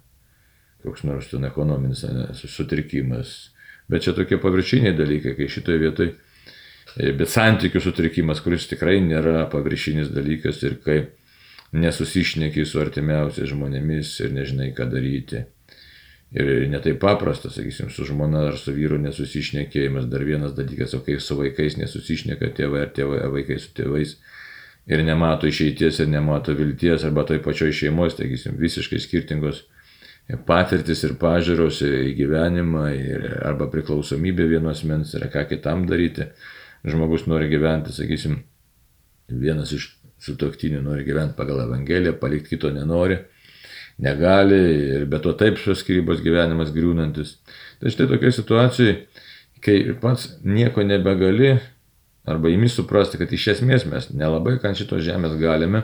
koks 0.83 1.05
nors 1.07 1.29
ten 1.29 1.45
ekonominis 1.47 2.01
ne? 2.09 2.31
sutrikimas. 2.33 3.52
Bet 3.91 4.05
čia 4.05 4.13
tokie 4.15 4.39
paviršiniai 4.41 4.95
dalykai, 4.95 5.35
kai 5.37 5.49
šitoje 5.51 5.81
vietoje, 5.81 6.13
bet 7.17 7.31
santykių 7.31 7.81
sutrikimas, 7.83 8.39
kuris 8.43 8.69
tikrai 8.71 8.99
nėra 9.03 9.47
paviršinis 9.51 10.13
dalykas 10.13 10.61
ir 10.63 10.77
kai 10.83 10.99
nesusišneki 11.73 12.65
su 12.69 12.79
artimiausiais 12.81 13.49
žmonėmis 13.49 14.13
ir 14.23 14.33
nežinai, 14.35 14.71
ką 14.77 14.87
daryti. 14.91 15.43
Ir 16.33 16.47
netai 16.69 16.95
paprasta, 16.97 17.51
sakysim, 17.53 17.91
su 17.93 18.07
žmona 18.09 18.47
ar 18.49 18.55
su 18.57 18.73
vyru 18.73 18.97
nesusišnekėjimas. 19.01 20.07
Dar 20.09 20.23
vienas 20.25 20.55
dalykas, 20.57 20.95
o 20.97 21.01
kai 21.05 21.19
su 21.21 21.37
vaikais 21.37 21.77
nesusišneka 21.77 22.49
tėvai 22.57 22.87
ar 22.87 22.93
tėvai, 22.95 23.19
vaikai 23.35 23.59
su 23.61 23.69
tėvais 23.77 24.15
ir 24.89 25.03
nemato 25.05 25.47
išeities 25.47 26.01
ir 26.01 26.09
nemato 26.09 26.55
vilties, 26.57 27.05
arba 27.05 27.25
toj 27.29 27.41
pačioj 27.45 27.71
šeimos, 27.77 28.17
sakysim, 28.17 28.57
visiškai 28.59 28.99
skirtingos 29.03 29.63
patirtis 30.47 31.03
ir 31.03 31.17
pažiūros 31.19 31.81
į 31.85 32.13
gyvenimą, 32.17 32.85
ir, 32.95 33.27
arba 33.45 33.67
priklausomybė 33.71 34.47
vienos 34.55 34.83
mens 34.87 35.13
ir 35.17 35.27
ką 35.33 35.45
kitam 35.49 35.87
daryti. 35.89 36.29
Žmogus 36.83 37.27
nori 37.31 37.47
gyventi, 37.51 37.93
sakysim, 37.95 38.41
vienas 39.27 39.71
iš 39.75 39.93
sutoktinių 40.23 40.81
nori 40.83 41.05
gyventi 41.07 41.37
pagal 41.37 41.63
Evangeliją, 41.67 42.17
palikti 42.19 42.55
kito 42.55 42.71
nenori 42.71 43.21
negali 43.97 44.59
ir 44.95 45.05
be 45.05 45.19
to 45.21 45.33
taip 45.37 45.59
šios 45.61 45.83
skirybos 45.83 46.23
gyvenimas 46.25 46.73
griūnantis. 46.73 47.37
Tai 47.81 47.93
štai 47.93 48.09
tokia 48.09 48.33
situacija, 48.33 48.95
kai 49.63 49.77
pats 50.01 50.29
nieko 50.43 50.83
nebegali 50.85 51.57
arba 52.27 52.51
įmi 52.51 52.69
suprasti, 52.71 53.19
kad 53.19 53.31
iš 53.33 53.49
esmės 53.57 53.85
mes 53.89 54.09
nelabai 54.15 54.57
ką 54.63 54.73
šitos 54.77 55.03
žemės 55.05 55.35
galime, 55.41 55.83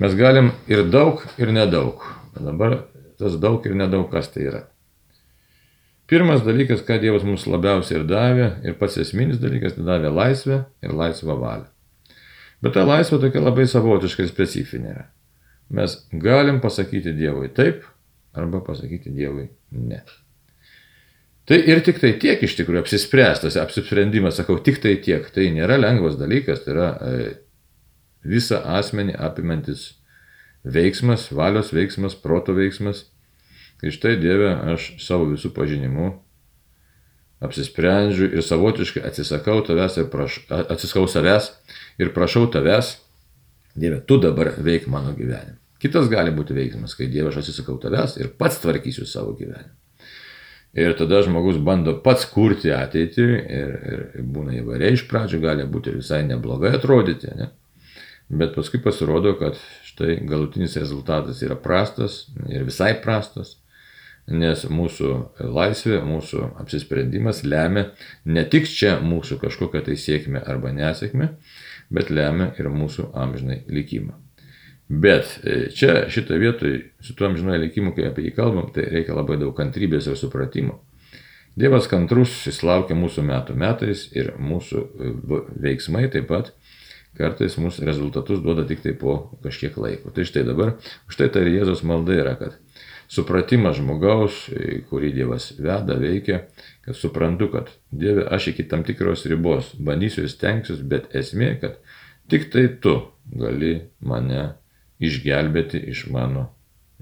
mes 0.00 0.14
galim 0.18 0.52
ir 0.70 0.86
daug, 0.90 1.24
ir 1.38 1.52
nedaug. 1.54 2.04
Dabar 2.36 2.84
tas 3.20 3.38
daug 3.40 3.64
ir 3.66 3.76
nedaug 3.78 4.08
kas 4.12 4.30
tai 4.32 4.48
yra. 4.50 4.62
Pirmas 6.06 6.44
dalykas, 6.46 6.84
ką 6.86 7.00
Dievas 7.02 7.24
mums 7.26 7.48
labiausiai 7.50 7.98
ir 7.98 8.04
davė, 8.06 8.50
ir 8.62 8.76
pats 8.78 8.98
esminis 9.02 9.40
dalykas, 9.42 9.74
tai 9.74 9.86
davė 9.88 10.12
laisvę 10.14 10.60
ir 10.86 10.94
laisvą 10.94 11.34
valią. 11.40 11.66
Bet 12.62 12.76
ta 12.76 12.84
laisvė 12.86 13.18
tokia 13.24 13.42
labai 13.42 13.66
savotiška 13.68 14.22
ir 14.22 14.30
specifinė 14.30 14.92
yra. 14.92 15.08
Mes 15.74 15.96
galim 16.12 16.60
pasakyti 16.62 17.10
Dievui 17.16 17.50
taip 17.54 17.82
arba 18.38 18.60
pasakyti 18.62 19.10
Dievui 19.10 19.48
ne. 19.74 19.98
Tai 21.46 21.58
ir 21.58 21.82
tik 21.86 21.98
tai 22.02 22.12
tiek 22.22 22.40
iš 22.42 22.56
tikrųjų 22.58 22.82
apsispręstas, 22.82 23.58
apsisprendimas, 23.60 24.38
sakau, 24.38 24.58
tik 24.62 24.80
tai 24.82 24.96
tiek. 25.02 25.26
Tai 25.30 25.44
nėra 25.54 25.76
lengvas 25.78 26.16
dalykas, 26.18 26.64
tai 26.64 26.72
yra 26.74 26.88
e, 26.96 27.28
visą 28.26 28.62
asmenį 28.78 29.14
apimantis 29.28 29.92
veiksmas, 30.66 31.30
valios 31.30 31.72
veiksmas, 31.74 32.18
proto 32.18 32.54
veiksmas. 32.56 33.06
Tai 33.80 33.92
štai 33.92 34.16
Dieve, 34.20 34.50
aš 34.74 34.94
savo 35.04 35.28
visų 35.30 35.52
pažinimu 35.54 36.14
apsisprendžiu 37.44 38.30
ir 38.32 38.44
savotiškai 38.44 39.02
atsisakau 39.04 39.60
tavęs 39.66 39.98
ir 40.00 40.06
praš, 40.12 40.38
atsisakau 40.48 41.04
savęs 41.10 41.50
ir 42.00 42.12
prašau 42.16 42.46
tavęs, 42.52 42.96
Dieve, 43.76 44.00
tu 44.08 44.16
dabar 44.16 44.54
veik 44.56 44.86
mano 44.88 45.12
gyvenimą. 45.12 45.58
Kitas 45.82 46.08
gali 46.08 46.32
būti 46.32 46.54
veiksmas, 46.56 46.94
kai 46.96 47.10
Dieve 47.12 47.28
aš 47.28 47.42
atsisakau 47.42 47.76
tavęs 47.82 48.16
ir 48.16 48.30
pats 48.40 48.56
tvarkysiu 48.62 49.04
savo 49.04 49.34
gyvenimą. 49.36 49.74
Ir 50.76 50.92
tada 50.96 51.22
žmogus 51.24 51.56
bando 51.64 51.94
pats 52.04 52.24
kurti 52.28 52.72
ateitį 52.72 53.26
ir, 53.26 53.70
ir 53.92 54.24
būna 54.32 54.56
įvairiai 54.58 54.96
iš 54.96 55.06
pradžių, 55.08 55.40
gali 55.44 55.68
būti 55.68 55.92
ir 55.92 56.00
visai 56.00 56.22
neblogai 56.24 56.74
atrodyti, 56.76 57.32
ne? 57.36 57.50
bet 58.28 58.56
paskui 58.56 58.80
pasirodo, 58.84 59.36
kad 59.40 59.60
štai 59.96 60.20
galutinis 60.28 60.76
rezultatas 60.76 61.40
yra 61.42 61.56
prastas 61.56 62.26
ir 62.52 62.68
visai 62.68 62.92
prastas 63.00 63.56
nes 64.26 64.64
mūsų 64.66 65.12
laisvė, 65.54 66.00
mūsų 66.02 66.42
apsisprendimas 66.60 67.44
lemia 67.46 67.90
ne 68.26 68.42
tik 68.44 68.66
čia 68.66 68.98
mūsų 69.02 69.38
kažkokią 69.42 69.84
tai 69.86 69.96
sėkmę 69.96 70.42
arba 70.42 70.72
nesėkmę, 70.74 71.28
bet 71.94 72.10
lemia 72.10 72.50
ir 72.58 72.68
mūsų 72.70 73.12
amžinai 73.14 73.62
likimą. 73.70 74.16
Bet 74.86 75.38
e, 75.42 75.70
čia 75.74 76.06
šitoje 76.10 76.42
vietoje 76.42 76.82
su 77.02 77.14
tuo 77.14 77.26
amžinai 77.30 77.58
likimu, 77.64 77.94
kai 77.94 78.10
apie 78.10 78.26
jį 78.26 78.34
kalbam, 78.36 78.68
tai 78.74 78.86
reikia 78.90 79.16
labai 79.16 79.38
daug 79.38 79.54
kantrybės 79.56 80.06
ir 80.10 80.18
supratimo. 80.18 80.80
Dievas 81.56 81.88
kantrus, 81.88 82.34
jis 82.46 82.60
laukia 82.66 82.94
mūsų 82.98 83.24
metų 83.26 83.56
metais 83.58 84.06
ir 84.14 84.34
mūsų 84.38 84.82
e, 84.82 85.12
veiksmai 85.66 86.06
taip 86.10 86.28
pat 86.30 86.52
kartais 87.16 87.56
mūsų 87.60 87.86
rezultatus 87.88 88.42
duoda 88.44 88.66
tik 88.68 88.82
tai 88.84 88.94
po 88.98 89.16
kažkiek 89.44 89.76
laiko. 89.80 90.12
Tai 90.14 90.26
štai 90.28 90.44
dabar, 90.46 90.76
štai 91.12 91.30
tai 91.32 91.46
ir 91.46 91.54
Jėzos 91.58 91.82
malda 91.86 92.16
yra, 92.16 92.34
kad 92.40 92.56
supratimas 93.12 93.78
žmogaus, 93.78 94.46
kurį 94.90 95.12
Dievas 95.16 95.52
veda, 95.58 95.98
veikia, 96.00 96.44
kad 96.86 96.98
suprantu, 96.98 97.50
kad 97.54 97.70
Dieve, 97.90 98.26
aš 98.26 98.50
iki 98.52 98.66
tam 98.70 98.84
tikros 98.86 99.26
ribos 99.30 99.72
bandysiu 99.78 100.26
ir 100.26 100.32
stengsiuosi, 100.32 100.86
bet 100.86 101.10
esmė, 101.16 101.54
kad 101.62 101.78
tik 102.30 102.50
tai 102.52 102.66
tu 102.82 102.98
gali 103.26 103.78
mane 104.00 104.48
išgelbėti 105.02 105.82
iš 105.92 106.06
mano 106.14 106.48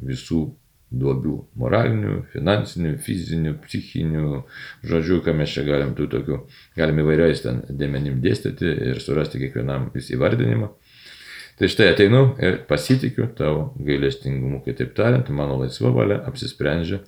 visų 0.03 0.49
duobių- 0.93 1.37
moralinių, 1.63 2.25
finansinių, 2.33 2.99
fizinių, 2.99 3.55
psichinių, 3.65 4.43
žodžių, 4.85 5.21
ką 5.25 5.35
mes 5.35 5.51
čia 5.51 5.65
galim 5.65 5.95
tų 5.95 6.09
tokių, 6.09 6.41
galim 6.77 6.99
įvairiais 7.03 7.43
ten 7.43 7.63
dėmenim 7.69 8.21
dėstyti 8.21 8.91
ir 8.91 9.01
surasti 9.01 9.39
kiekvienam 9.39 9.91
vis 9.95 10.11
įvardinimą. 10.11 10.71
Tai 11.59 11.69
štai 11.71 11.93
ateinu 11.93 12.35
ir 12.43 12.65
pasitikiu 12.67 13.29
tavo 13.39 13.75
gailestingumu. 13.79 14.65
Kitaip 14.65 14.95
tariant, 14.95 15.29
mano 15.31 15.61
laisva 15.61 15.93
valia 15.95 16.19
apsisprendžia 16.27 16.99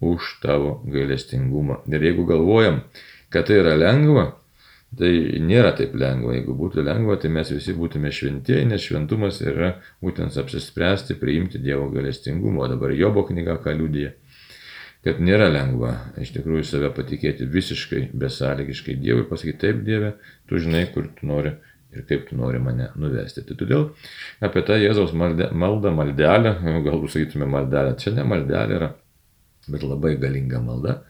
už 0.00 0.40
tavo 0.40 0.80
gailestingumą. 0.88 1.82
Ir 1.92 2.00
jeigu 2.00 2.24
galvojam, 2.24 2.80
kad 3.28 3.46
tai 3.46 3.60
yra 3.60 3.76
lengva, 3.76 4.39
tai 4.98 5.12
nėra 5.44 5.74
taip 5.78 5.94
lengva. 5.98 6.34
Jeigu 6.34 6.56
būtų 6.58 6.84
lengva, 6.86 7.18
tai 7.20 7.30
mes 7.34 7.52
visi 7.54 7.74
būtume 7.76 8.10
šventieji, 8.14 8.66
nes 8.70 8.82
šventumas 8.82 9.42
yra 9.44 9.76
būtent 10.02 10.38
apsispręsti, 10.42 11.18
priimti 11.20 11.62
Dievo 11.62 11.90
gailestingumą. 11.94 12.64
O 12.66 12.72
dabar 12.74 12.94
Jobo 12.96 13.26
knyga 13.28 13.60
ką 13.62 13.76
liūdė 13.78 14.10
kad 15.04 15.20
nėra 15.24 15.48
lengva 15.48 15.94
iš 16.20 16.34
tikrųjų 16.34 16.66
save 16.68 16.90
patikėti 16.96 17.46
visiškai 17.48 18.10
besąlygiškai 18.20 18.98
Dievui, 19.00 19.24
pasakyti 19.30 19.62
taip 19.62 19.82
Dieve, 19.86 20.14
tu 20.48 20.60
žinai, 20.60 20.84
kur 20.92 21.08
tu 21.16 21.28
nori 21.28 21.54
ir 21.90 22.04
kaip 22.06 22.28
tu 22.28 22.36
nori 22.38 22.60
mane 22.62 22.90
nuvesti. 23.00 23.42
Tai 23.46 23.56
todėl 23.58 23.88
apie 24.44 24.62
tą 24.66 24.76
Jėzaus 24.78 25.14
maldę, 25.16 25.50
maldą, 25.56 25.92
maldelę, 25.96 26.54
galbūt 26.84 27.16
sakytume 27.16 27.48
maldelę, 27.50 27.96
čia 28.02 28.12
ne 28.18 28.26
maldelė 28.28 28.76
yra, 28.76 28.90
bet 29.68 29.86
labai 29.86 30.14
galinga 30.20 30.60
malda. 30.62 31.00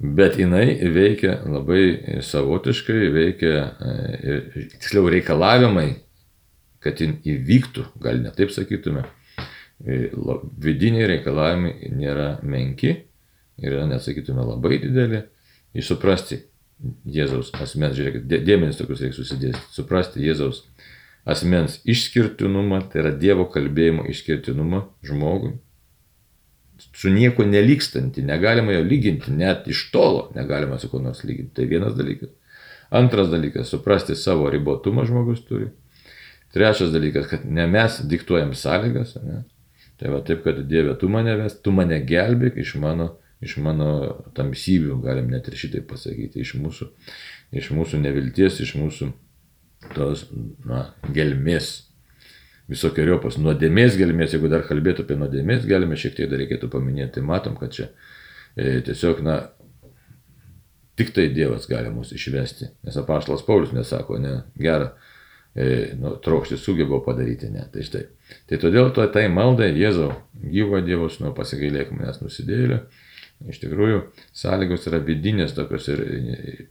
Bet 0.00 0.38
jinai 0.40 0.78
veikia 0.94 1.34
labai 1.44 2.20
savotiškai, 2.24 3.00
veikia, 3.12 3.56
e, 3.84 4.36
tiksliau 4.72 5.10
reikalavimai, 5.12 5.90
kad 6.80 7.02
jin 7.02 7.18
įvyktų, 7.28 7.84
gal 8.00 8.22
ne 8.22 8.32
taip 8.32 8.54
sakytume, 8.54 9.04
e, 9.84 10.06
vidiniai 10.64 11.10
reikalavimai 11.10 11.90
nėra 11.92 12.30
menki, 12.40 12.94
yra, 13.60 13.84
nesakytume, 13.90 14.46
labai 14.54 14.80
dideli, 14.86 15.26
įsuprasti, 15.76 16.46
Jėzaus 17.04 17.50
asmens, 17.60 17.92
žiūrėkit, 17.98 18.24
dėmenys 18.24 18.78
tokius 18.78 19.02
reikia 19.04 19.18
susidėti, 19.18 19.60
suprasti 19.68 20.22
Jėzaus 20.24 20.62
asmens 21.28 21.76
išskirtinumą, 21.84 22.86
tai 22.88 23.02
yra 23.02 23.10
Dievo 23.12 23.44
kalbėjimo 23.52 24.06
išskirtinumą 24.08 24.86
žmogui. 25.04 25.58
Su 26.92 27.10
nieko 27.10 27.44
nelikstanti, 27.46 28.22
negalima 28.22 28.72
jo 28.72 28.82
lyginti, 28.84 29.32
net 29.32 29.68
iš 29.68 29.90
tolo 29.92 30.30
negalima 30.34 30.78
su 30.78 30.88
kuo 30.88 31.00
nors 31.00 31.24
lyginti. 31.24 31.54
Tai 31.54 31.68
vienas 31.70 31.94
dalykas. 31.98 32.32
Antras 32.90 33.30
dalykas- 33.30 33.70
suprasti 33.74 34.16
savo 34.16 34.50
ribotumą 34.50 35.06
žmogus 35.06 35.44
turi. 35.46 35.70
Trečias 36.52 36.90
dalykas, 36.90 37.28
kad 37.30 37.46
ne 37.46 37.66
mes 37.66 38.00
diktuojam 38.02 38.54
sąlygas. 38.54 39.16
Ne? 39.22 39.44
Tai 39.96 40.10
va 40.10 40.20
taip, 40.20 40.42
kad 40.44 40.58
Dieve, 40.68 40.96
tu 40.98 41.08
mane 41.08 41.36
ves, 41.36 41.60
tu 41.62 41.70
mane 41.70 42.00
gelbėk 42.06 42.56
iš 42.58 42.74
mano 42.74 43.16
iš 43.40 43.56
mano 43.64 43.90
tamsybių, 44.36 44.98
galim 45.04 45.30
net 45.32 45.48
ir 45.48 45.56
šitai 45.56 45.82
pasakyti, 45.88 46.42
iš 46.44 46.54
mūsų, 46.60 46.88
iš 47.56 47.70
mūsų 47.76 48.00
nevilties, 48.02 48.60
iš 48.60 48.74
mūsų 48.76 49.10
tos 49.96 50.26
na, 50.68 50.90
gelmės, 51.16 51.70
visokiojopos 52.70 53.38
nuodėmės 53.42 53.96
gelmės, 53.98 54.34
jeigu 54.36 54.50
dar 54.52 54.64
kalbėtų 54.68 55.04
apie 55.06 55.16
nuodėmės 55.18 55.66
gelmę, 55.68 55.98
šiek 55.98 56.16
tiek 56.18 56.30
dar 56.30 56.40
reikėtų 56.42 56.70
paminėti, 56.72 57.16
tai 57.18 57.24
matom, 57.26 57.56
kad 57.58 57.74
čia 57.74 57.88
e, 58.54 58.78
tiesiog, 58.86 59.24
na, 59.26 59.38
tik 61.00 61.12
tai 61.16 61.28
Dievas 61.34 61.66
gali 61.70 61.92
mus 61.92 62.14
išvesti, 62.16 62.70
nes 62.86 62.98
apaštalas 63.00 63.44
Paulius 63.46 63.74
nesako, 63.76 64.20
ne, 64.22 64.36
gerą, 64.60 64.92
e, 65.54 65.92
nu, 65.98 66.14
trokšti 66.22 66.60
sugebo 66.60 67.02
padaryti, 67.04 67.50
ne, 67.52 67.66
tai 67.74 67.86
štai. 67.86 68.06
Tai 68.46 68.62
todėl 68.62 68.94
to 68.94 69.06
tai 69.10 69.26
maldai 69.32 69.72
Jėzau, 69.74 70.12
gyvo 70.40 70.82
Dievos, 70.86 71.18
nu, 71.24 71.34
pasigailėk 71.36 71.94
manęs 71.96 72.22
nusidėlio, 72.22 72.84
Iš 73.48 73.56
tikrųjų, 73.62 74.00
sąlygos 74.36 74.84
yra 74.90 74.98
vidinės 75.00 75.54
tokios 75.56 75.86
ir 75.88 76.00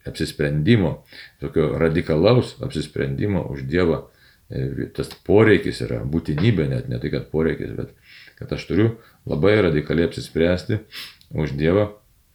apsisprendimo, 0.09 0.99
tokio 1.41 1.71
radikalaus 1.81 2.59
apsisprendimo 2.65 3.41
už 3.49 3.63
Dievą. 3.69 4.03
E, 4.49 4.89
tas 4.97 5.11
poreikis 5.25 5.83
yra 5.85 6.01
būtinybė, 6.09 6.65
net 6.71 6.87
ne 6.89 6.97
tai, 7.01 7.11
kad 7.13 7.27
poreikis, 7.29 7.75
bet 7.77 7.93
kad 8.39 8.53
aš 8.55 8.65
turiu 8.65 8.87
labai 9.29 9.59
radikaliai 9.61 10.07
apsispręsti 10.09 10.79
už 11.37 11.53
Dievą 11.59 11.91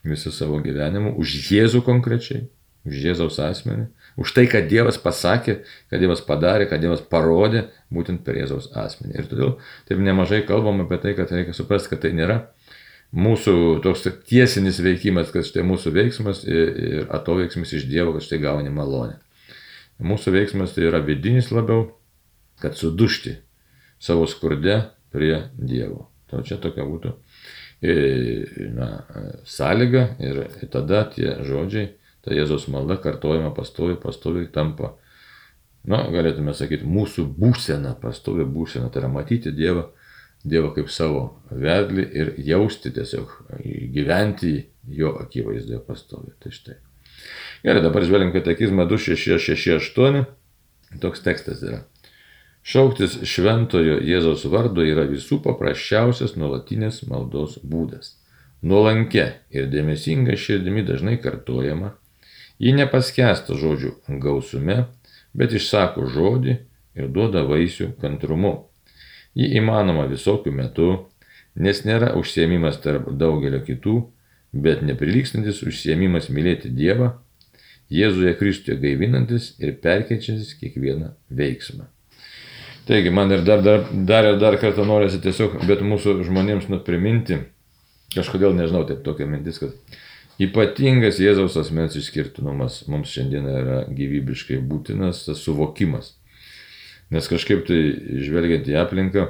visą 0.06 0.30
savo 0.30 0.60
gyvenimą, 0.62 1.16
už 1.18 1.32
Jėzų 1.50 1.80
konkrečiai, 1.86 2.44
už 2.86 3.00
Jėzaus 3.08 3.40
asmenį, 3.42 3.88
už 4.20 4.34
tai, 4.36 4.44
kad 4.52 4.68
Dievas 4.70 5.00
pasakė, 5.00 5.62
kad 5.90 6.02
Dievas 6.04 6.22
padarė, 6.22 6.68
kad 6.70 6.84
Dievas 6.84 7.02
parodė 7.02 7.64
būtent 7.90 8.22
per 8.22 8.38
Jėzaus 8.38 8.70
asmenį. 8.78 9.16
Ir 9.18 9.30
todėl 9.32 9.56
taip 9.88 10.04
nemažai 10.04 10.44
kalbam 10.46 10.84
apie 10.84 11.00
tai, 11.02 11.16
kad 11.18 11.32
reikia 11.34 11.56
suprasti, 11.56 11.90
kad 11.94 12.04
tai 12.04 12.12
nėra 12.14 12.44
mūsų 13.14 13.80
toks 13.82 14.06
tiesinis 14.28 14.78
veikimas, 14.84 15.34
kad 15.34 15.46
štai 15.46 15.66
mūsų 15.66 15.94
veiksmas 15.94 16.44
ir 16.46 17.08
atoveiksmas 17.14 17.74
iš 17.74 17.88
Dievo, 17.90 18.14
kad 18.14 18.26
štai 18.26 18.42
gauni 18.44 18.70
malonę. 18.74 19.18
Mūsų 20.02 20.34
veiksmas 20.34 20.74
tai 20.74 20.88
yra 20.88 21.00
vidinis 21.02 21.52
labiau, 21.54 21.92
kad 22.62 22.76
sudušti 22.78 23.36
savo 23.98 24.26
skurde 24.26 24.80
prie 25.12 25.48
Dievo. 25.58 26.10
To 26.30 26.42
čia 26.42 26.58
tokia 26.62 26.86
būtų 26.88 27.12
e, 27.82 27.94
na, 28.74 28.88
sąlyga 29.46 30.06
ir 30.22 30.42
tada 30.72 31.04
tie 31.14 31.36
žodžiai, 31.46 31.92
ta 32.24 32.34
Jėzos 32.34 32.66
malda 32.72 32.96
kartojama 33.00 33.52
pastovi, 33.54 33.98
pastovi 34.00 34.46
tampa, 34.52 34.94
na, 35.84 36.06
galėtume 36.10 36.54
sakyti, 36.56 36.88
mūsų 36.88 37.26
būsena, 37.36 37.94
pastovi 38.00 38.46
būsena, 38.48 38.88
tai 38.90 39.04
yra 39.04 39.12
matyti 39.12 39.52
Dievą 39.54 39.90
Dievą 40.44 40.74
kaip 40.76 40.90
savo 40.92 41.22
vedlį 41.48 42.02
ir 42.12 42.30
jausti 42.44 42.90
tiesiog, 42.92 43.30
gyventi 43.94 44.58
jo 44.92 45.14
akivaizdoje 45.22 45.80
pastovi. 45.86 46.34
Tai 46.40 46.52
štai. 46.52 46.76
Gerai, 47.64 47.80
dabar 47.80 48.04
žvelgiam 48.04 48.32
katekizmą 48.34 48.84
2668. 48.90 50.26
Toks 51.00 51.24
tekstas 51.24 51.64
yra. 51.64 51.80
Šauktis 52.64 53.18
šventojo 53.28 53.98
Jėzaus 54.00 54.46
vardo 54.48 54.84
yra 54.88 55.04
visų 55.08 55.42
paprasčiausias 55.44 56.32
nuolatinės 56.40 57.02
maldos 57.10 57.58
būdas. 57.60 58.14
Nuolankia 58.64 59.26
ir 59.52 59.68
dėmesinga 59.68 60.38
širdimi 60.40 60.84
dažnai 60.88 61.18
kartojama, 61.20 61.92
ji 62.56 62.72
nepaskesta 62.72 63.58
žodžių 63.60 63.90
gausume, 64.22 64.86
bet 65.36 65.52
išsako 65.52 66.06
žodį, 66.14 66.56
ir 66.96 67.10
duoda 67.12 67.44
vaisių 67.44 67.90
kantrumu. 68.00 68.54
Ji 69.36 69.50
įmanoma 69.58 70.06
visokių 70.08 70.52
metų, 70.54 70.90
nes 71.60 71.82
nėra 71.84 72.14
užsiemimas 72.16 72.78
tarp 72.80 73.10
daugelio 73.20 73.60
kitų, 73.66 73.98
bet 74.54 74.80
neprilykstantis 74.86 75.60
užsiemimas 75.66 76.30
mylėti 76.30 76.72
Dievą, 76.72 77.12
Jėzuje 77.92 78.32
Kristuje 78.40 78.78
gaivinantis 78.80 79.52
ir 79.60 79.74
perkeičiantis 79.84 80.54
kiekvieną 80.56 81.12
veiksmą. 81.28 81.90
Taigi, 82.84 83.10
man 83.10 83.30
ir 83.32 83.44
dar, 83.46 83.62
dar, 83.64 83.86
dar 83.92 84.26
ir 84.28 84.40
dar 84.40 84.58
kartą 84.60 84.84
norisi 84.84 85.20
tiesiog, 85.24 85.62
bet 85.68 85.80
mūsų 85.80 86.18
žmonėms 86.26 86.66
nu 86.68 86.82
priminti, 86.84 87.38
kažkodėl 88.12 88.52
nežinau, 88.58 88.82
taip 88.88 89.00
tokia 89.06 89.24
mintis, 89.28 89.60
kad 89.62 89.96
ypatingas 90.42 91.20
Jėzaus 91.22 91.56
asmens 91.60 91.96
išskirtinumas 91.96 92.82
mums 92.92 93.14
šiandien 93.14 93.48
yra 93.48 93.78
gyvybiškai 93.88 94.58
būtinas 94.68 95.22
tas 95.28 95.40
suvokimas. 95.46 96.12
Nes 97.14 97.30
kažkaip 97.30 97.64
tai 97.68 97.80
žvelgiant 98.26 98.68
į 98.68 98.76
aplinką, 98.80 99.26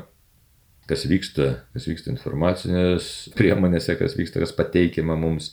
kas 0.91 1.07
vyksta, 1.07 1.49
kas 1.77 1.87
vyksta 1.89 2.11
informacinės 2.11 3.11
priemonėse, 3.39 3.95
kas 4.01 4.19
vyksta, 4.19 4.43
kas 4.43 4.55
pateikiama 4.57 5.15
mums, 5.21 5.53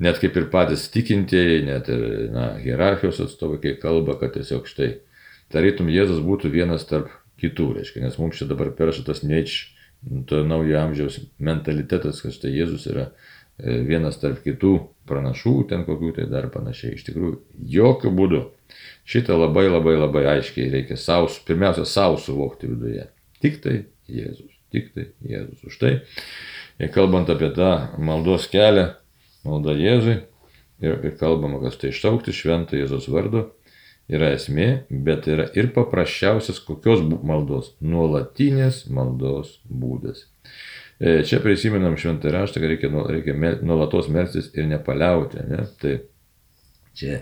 net 0.00 0.16
kaip 0.22 0.36
ir 0.38 0.48
patys 0.52 0.88
tikintieji, 0.94 1.60
net 1.68 1.92
ir 1.92 2.08
na, 2.32 2.50
hierarchijos 2.62 3.20
atstovai, 3.26 3.60
kai 3.62 3.76
kalba, 3.82 4.16
kad 4.20 4.32
tiesiog 4.38 4.68
štai 4.70 4.94
tarytum 5.52 5.90
Jėzus 5.92 6.20
būtų 6.24 6.52
vienas 6.52 6.86
tarp 6.88 7.12
kitų, 7.40 7.72
reiškia, 7.78 8.04
nes 8.04 8.18
mums 8.20 8.38
čia 8.38 8.48
dabar 8.50 8.70
perša 8.76 9.06
tas 9.08 9.24
neič, 9.26 9.58
to 10.26 10.44
naujo 10.46 10.78
amžiaus 10.78 11.18
mentalitetas, 11.42 12.22
kad 12.22 12.34
štai 12.34 12.52
Jėzus 12.54 12.86
yra 12.90 13.08
e, 13.08 13.80
vienas 13.86 14.20
tarp 14.22 14.44
kitų 14.44 14.74
pranašų, 15.08 15.54
ten 15.70 15.84
kokių 15.88 16.12
tai 16.20 16.28
dar 16.30 16.48
panašiai. 16.54 16.94
Iš 16.94 17.06
tikrųjų, 17.08 17.34
jokių 17.78 18.12
būdų. 18.14 18.42
Šitą 19.08 19.38
labai 19.40 19.66
labai 19.70 19.96
labai 19.96 20.24
aiškiai 20.36 20.68
reikia 20.70 20.98
savo, 21.00 21.30
pirmiausia, 21.48 21.86
savo 21.88 22.20
suvokti 22.20 22.70
viduje. 22.70 23.08
Tik 23.42 23.60
tai 23.64 23.76
Jėzus, 24.12 24.52
tik 24.74 24.92
tai 24.94 25.08
Jėzus. 25.24 25.64
Už 25.66 25.78
tai, 25.80 25.92
kalbant 26.94 27.30
apie 27.32 27.50
tą 27.56 27.72
maldos 27.98 28.46
kelią, 28.52 28.90
malda 29.48 29.74
Jėzui, 29.78 30.18
ir, 30.84 30.98
ir 31.00 31.16
kalbama, 31.18 31.62
kas 31.64 31.78
tai 31.80 31.92
iššaukti 31.94 32.34
šventą 32.36 32.78
Jėzus 32.78 33.08
vardu, 33.10 33.48
yra 34.08 34.32
esmė, 34.36 34.68
bet 34.88 35.28
yra 35.28 35.48
ir 35.58 35.70
paprasčiausias 35.76 36.60
kokios 36.64 37.02
maldos- 37.04 37.74
nuolatinės 37.92 38.86
maldos 38.90 39.58
būdas. 39.68 40.24
E, 40.98 41.22
čia 41.22 41.40
prisimenam 41.40 41.96
šventą 41.96 42.32
raštą, 42.32 42.60
kad 42.60 42.70
reikia, 42.72 42.88
reikia 43.06 43.34
nuolatos 43.62 44.08
melstis 44.08 44.50
ir 44.54 44.66
nepaliauti. 44.66 45.44
Ne? 45.46 45.66
Tai 45.80 46.00
čia 46.94 47.20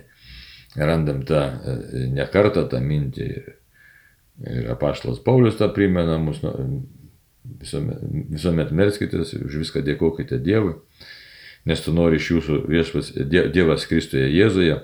randam 0.77 1.25
tą 1.25 1.43
e, 1.43 2.07
nekartą 2.15 2.69
tą 2.71 2.81
mintį. 2.81 3.29
Ir 4.47 4.67
apaštalas 4.69 5.19
Paulius 5.25 5.57
tą 5.57 5.71
primena 5.73 6.19
mus, 6.19 6.43
nu, 6.43 6.83
visuomet, 7.61 8.03
visuomet 8.31 8.73
melskitės, 8.73 9.33
už 9.33 9.63
viską 9.63 9.81
dėkokite 9.81 10.37
Dievui, 10.45 10.75
nes 11.65 11.81
tu 11.81 11.95
nori 11.97 12.21
iš 12.21 12.31
jūsų 12.35 12.59
viešpas 12.69 13.15
Dievas 13.33 13.87
Kristuje 13.89 14.29
Jėzuje 14.29 14.77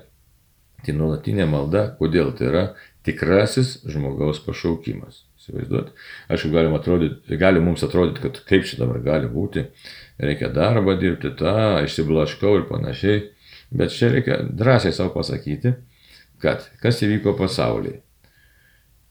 Tai 0.83 0.95
nuolatinė 0.99 1.45
malda, 1.47 1.85
kodėl 1.99 2.33
tai 2.37 2.49
yra 2.49 2.63
tikrasis 3.07 3.77
žmogaus 3.89 4.41
pašaukimas. 4.43 5.23
Įsivaizduot. 5.43 5.89
Aišku, 6.31 6.51
gali, 6.53 6.71
atrodyti, 6.75 7.37
gali 7.39 7.63
mums 7.63 7.83
atrodyti, 7.83 8.23
kad 8.23 8.39
kaip 8.47 8.67
čia 8.67 8.79
dabar 8.79 9.01
gali 9.03 9.27
būti, 9.31 9.65
reikia 10.23 10.47
darbą 10.55 10.95
dirbti, 10.99 11.33
tą, 11.39 11.83
išsiblaškau 11.83 12.53
ir 12.59 12.63
panašiai, 12.69 13.25
bet 13.75 13.91
čia 13.95 14.13
reikia 14.13 14.39
drąsiai 14.47 14.95
savo 14.95 15.11
pasakyti, 15.17 15.75
kad 16.43 16.63
kas 16.83 17.03
įvyko 17.03 17.35
pasaulyje. 17.39 17.99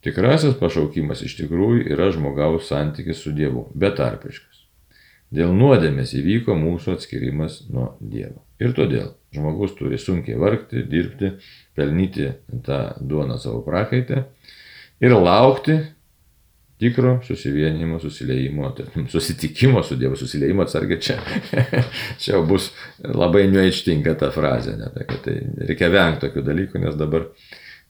Tikrasis 0.03 0.57
pašaukimas 0.59 1.21
iš 1.23 1.37
tikrųjų 1.39 1.85
yra 1.95 2.09
žmogaus 2.15 2.67
santykis 2.73 3.21
su 3.23 3.31
Dievu, 3.37 3.69
betarpiškas. 3.79 4.52
Dėl 5.33 5.55
nuodėmės 5.57 6.13
įvyko 6.19 6.57
mūsų 6.59 6.97
atskirimas 6.99 7.63
nuo 7.73 7.95
Dievo. 8.01 8.43
Ir 8.61 8.75
todėl 8.77 9.15
žmogus 9.33 9.73
turi 9.79 9.97
sunkiai 9.99 10.37
vargti, 10.39 10.85
dirbti, 10.89 11.33
pelnyti 11.77 12.29
tą 12.67 12.83
duoną 13.01 13.39
savo 13.41 13.63
prakaitę 13.65 14.27
ir 15.01 15.17
laukti 15.17 15.79
tikro 16.83 17.21
susivienimo, 17.25 18.01
susileimo, 18.03 18.71
tai, 18.77 18.87
susitikimo 19.15 19.83
su 19.83 19.97
Dievu, 19.97 20.17
susileimo 20.17 20.67
atsargiai 20.67 21.01
čia. 21.01 21.19
čia 22.23 22.41
bus 22.47 22.73
labai 23.07 23.47
nueištinga 23.51 24.17
ta 24.19 24.33
frazė, 24.35 24.77
ne, 24.81 24.91
tai, 24.95 25.07
tai 25.25 25.37
reikia 25.69 25.91
vengti 25.93 26.27
tokių 26.27 26.45
dalykų, 26.49 26.83
nes 26.83 26.99
dabar 26.99 27.29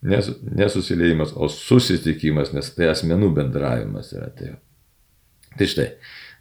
nes, 0.03 0.29
nesusileimas, 0.61 1.33
o 1.35 1.49
susitikimas, 1.53 2.53
nes 2.53 2.69
tai 2.77 2.91
asmenų 2.93 3.33
bendravimas 3.39 4.13
yra. 4.17 4.29
Tai, 4.37 4.53
tai 5.57 5.71
štai, 5.73 5.89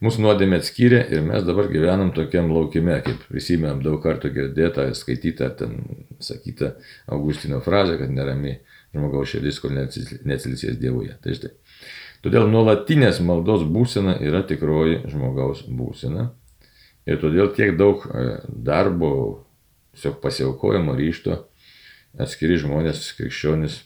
Mūsų 0.01 0.23
nuodėmė 0.23 0.57
atskyrė 0.57 0.99
ir 1.13 1.21
mes 1.21 1.43
dabar 1.45 1.67
gyvenam 1.69 2.09
tokiam 2.15 2.49
laukime, 2.49 2.95
kaip 3.05 3.21
prisimėm 3.29 3.83
daug 3.85 3.99
kartų 4.01 4.31
girdėtą, 4.33 4.87
skaitytą, 4.97 5.49
ten 5.59 5.75
sakytą 6.17 6.71
Augustino 7.13 7.59
frazę, 7.61 7.99
kad 7.99 8.09
nerami 8.09 8.55
žmogaus 8.95 9.29
širdis, 9.29 9.59
kol 9.61 9.75
neatsilisės 9.77 10.79
Dievuje. 10.81 11.13
Tai 11.21 11.35
štai. 11.37 11.51
Todėl 12.25 12.49
nuolatinės 12.49 13.21
maldos 13.25 13.61
būsena 13.69 14.17
yra 14.25 14.41
tikroji 14.49 15.03
žmogaus 15.11 15.61
būsena. 15.69 16.31
Ir 17.05 17.21
todėl 17.21 17.53
tiek 17.53 17.77
daug 17.77 18.01
e, 18.05 18.25
darbo, 18.49 19.13
tiesiog 19.93 20.17
pasiaukojimo 20.21 20.97
ryšto 20.97 21.37
atskiri 22.21 22.57
žmonės, 22.61 23.05
krikščionis 23.17 23.79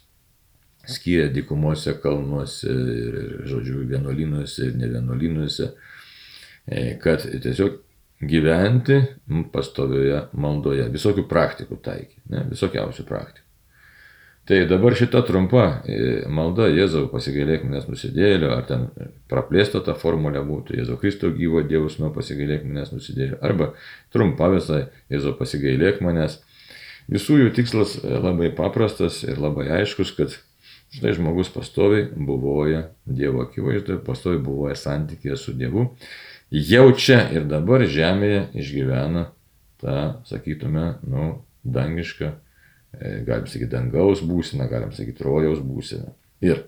skiria 0.88 1.28
dykumose, 1.34 1.96
kalnuose 2.02 2.72
ir, 2.72 3.20
žodžiu, 3.50 3.84
vienuolynuose 3.90 4.70
ir 4.70 4.80
ne 4.80 4.90
vienuolynuose 4.92 5.72
kad 7.02 7.22
tiesiog 7.44 7.82
gyventi 8.26 9.02
pastovioje 9.54 10.22
maldoje, 10.40 10.86
visokių 10.94 11.26
praktikų 11.30 11.80
taikyti, 11.84 12.22
ne, 12.32 12.46
visokiausių 12.52 13.06
praktikų. 13.08 13.44
Tai 14.46 14.60
dabar 14.70 14.94
šita 14.94 15.24
trumpa 15.26 15.64
e, 15.90 15.96
malda 16.30 16.68
Jėzau 16.70 17.08
pasigailėk 17.10 17.64
manęs 17.66 17.88
nusidėlio, 17.90 18.52
ar 18.54 18.68
ten 18.70 18.84
praplėsta 19.32 19.82
ta 19.82 19.96
formulė 19.98 20.44
būtų 20.46 20.78
Jėzau 20.78 21.00
Kristo 21.02 21.32
gyvo 21.34 21.64
Dievus 21.66 21.98
nuo 21.98 22.12
pasigailėk 22.14 22.62
manęs 22.68 22.92
nusidėlio, 22.94 23.40
arba 23.42 23.72
trumpa 24.14 24.52
visai 24.54 24.84
Jėzau 25.10 25.34
pasigailėk 25.40 26.04
manęs. 26.06 26.44
Visų 27.10 27.40
jų 27.42 27.56
tikslas 27.58 27.98
e, 28.04 28.12
labai 28.22 28.52
paprastas 28.54 29.24
ir 29.26 29.42
labai 29.42 29.66
aiškus, 29.80 30.14
kad 30.14 30.38
štai 30.94 31.16
žmogus 31.18 31.50
pastoviai 31.50 32.06
buvoja 32.14 32.92
Dievo 33.10 33.42
akivaizdoje, 33.48 34.04
pastoviai 34.06 34.46
buvoja 34.46 34.78
santykėje 34.78 35.42
su 35.42 35.58
Dievu 35.58 35.90
jau 36.56 36.90
čia 36.96 37.20
ir 37.36 37.48
dabar 37.50 37.84
žemėje 37.90 38.46
išgyvena 38.62 39.26
tą, 39.82 39.96
sakytume, 40.30 40.86
nu, 41.10 41.28
dangišką, 41.66 42.30
e, 42.96 43.12
galim 43.28 43.48
sakyti, 43.50 43.72
dangaus 43.72 44.22
būseną, 44.24 44.70
galim 44.72 44.94
sakyti, 44.96 45.24
rojaus 45.26 45.60
būseną. 45.66 46.14
Ir 46.46 46.64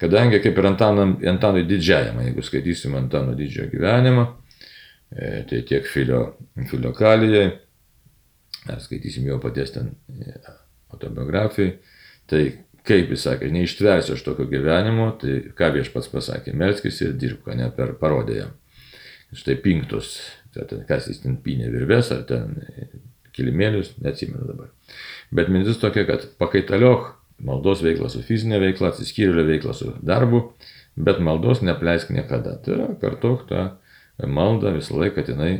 kadangi 0.00 0.40
kaip 0.42 0.56
ir 0.58 0.70
Antanui, 0.70 1.26
Antanui 1.28 1.66
didžiajam, 1.68 2.22
jeigu 2.24 2.44
skaitysim 2.46 2.96
Antano 2.96 3.34
didžiojo 3.36 3.68
gyvenimą, 3.74 4.26
e, 5.10 5.42
tai 5.50 5.62
tiek 5.68 5.86
filio, 5.86 6.22
filio 6.70 6.94
kalijai, 6.96 7.50
ar 8.70 8.80
skaitysim 8.80 9.28
jo 9.28 9.36
paties 9.42 9.74
ten 9.76 9.92
e, 10.16 10.38
autobiografijai, 10.94 11.76
tai 12.30 12.44
kaip 12.86 13.12
jis 13.12 13.26
sakė, 13.26 13.50
neištversiu 13.52 14.16
aš 14.16 14.24
tokio 14.24 14.48
gyvenimo, 14.48 15.10
tai 15.20 15.42
ką 15.56 15.74
viešpats 15.76 16.08
pasakė, 16.08 16.56
melskis 16.56 17.02
ir 17.04 17.12
dirbk, 17.20 17.52
ne 17.58 17.68
per 17.76 17.92
parodė 18.00 18.40
jam 18.40 18.56
štai 19.36 19.56
pinktus, 19.62 20.16
ten, 20.54 20.84
kas 20.88 21.08
jis 21.10 21.22
ten 21.22 21.38
pinė 21.44 21.70
virves 21.72 22.10
ar 22.14 22.24
ten 22.28 22.56
kilimėlius, 23.36 23.94
neatsimenu 24.02 24.48
dabar. 24.48 24.70
Bet 25.34 25.50
mintis 25.52 25.78
tokia, 25.82 26.04
kad 26.08 26.26
pakaitaliok 26.40 27.12
maldos 27.46 27.84
veiklą 27.84 28.10
su 28.12 28.22
fizinė 28.26 28.60
veikla, 28.62 28.90
atsiskyrėlio 28.90 29.46
veiklą 29.48 29.74
su 29.76 29.94
darbu, 30.04 30.42
bet 31.00 31.20
maldos 31.24 31.62
nepleisk 31.64 32.10
niekada. 32.14 32.56
Tai 32.64 32.76
yra 32.76 32.88
kartok 33.00 33.46
tą 33.48 33.66
maldą 34.26 34.74
visą 34.76 34.98
laiką, 35.00 35.20
kad 35.20 35.30
jinai 35.32 35.52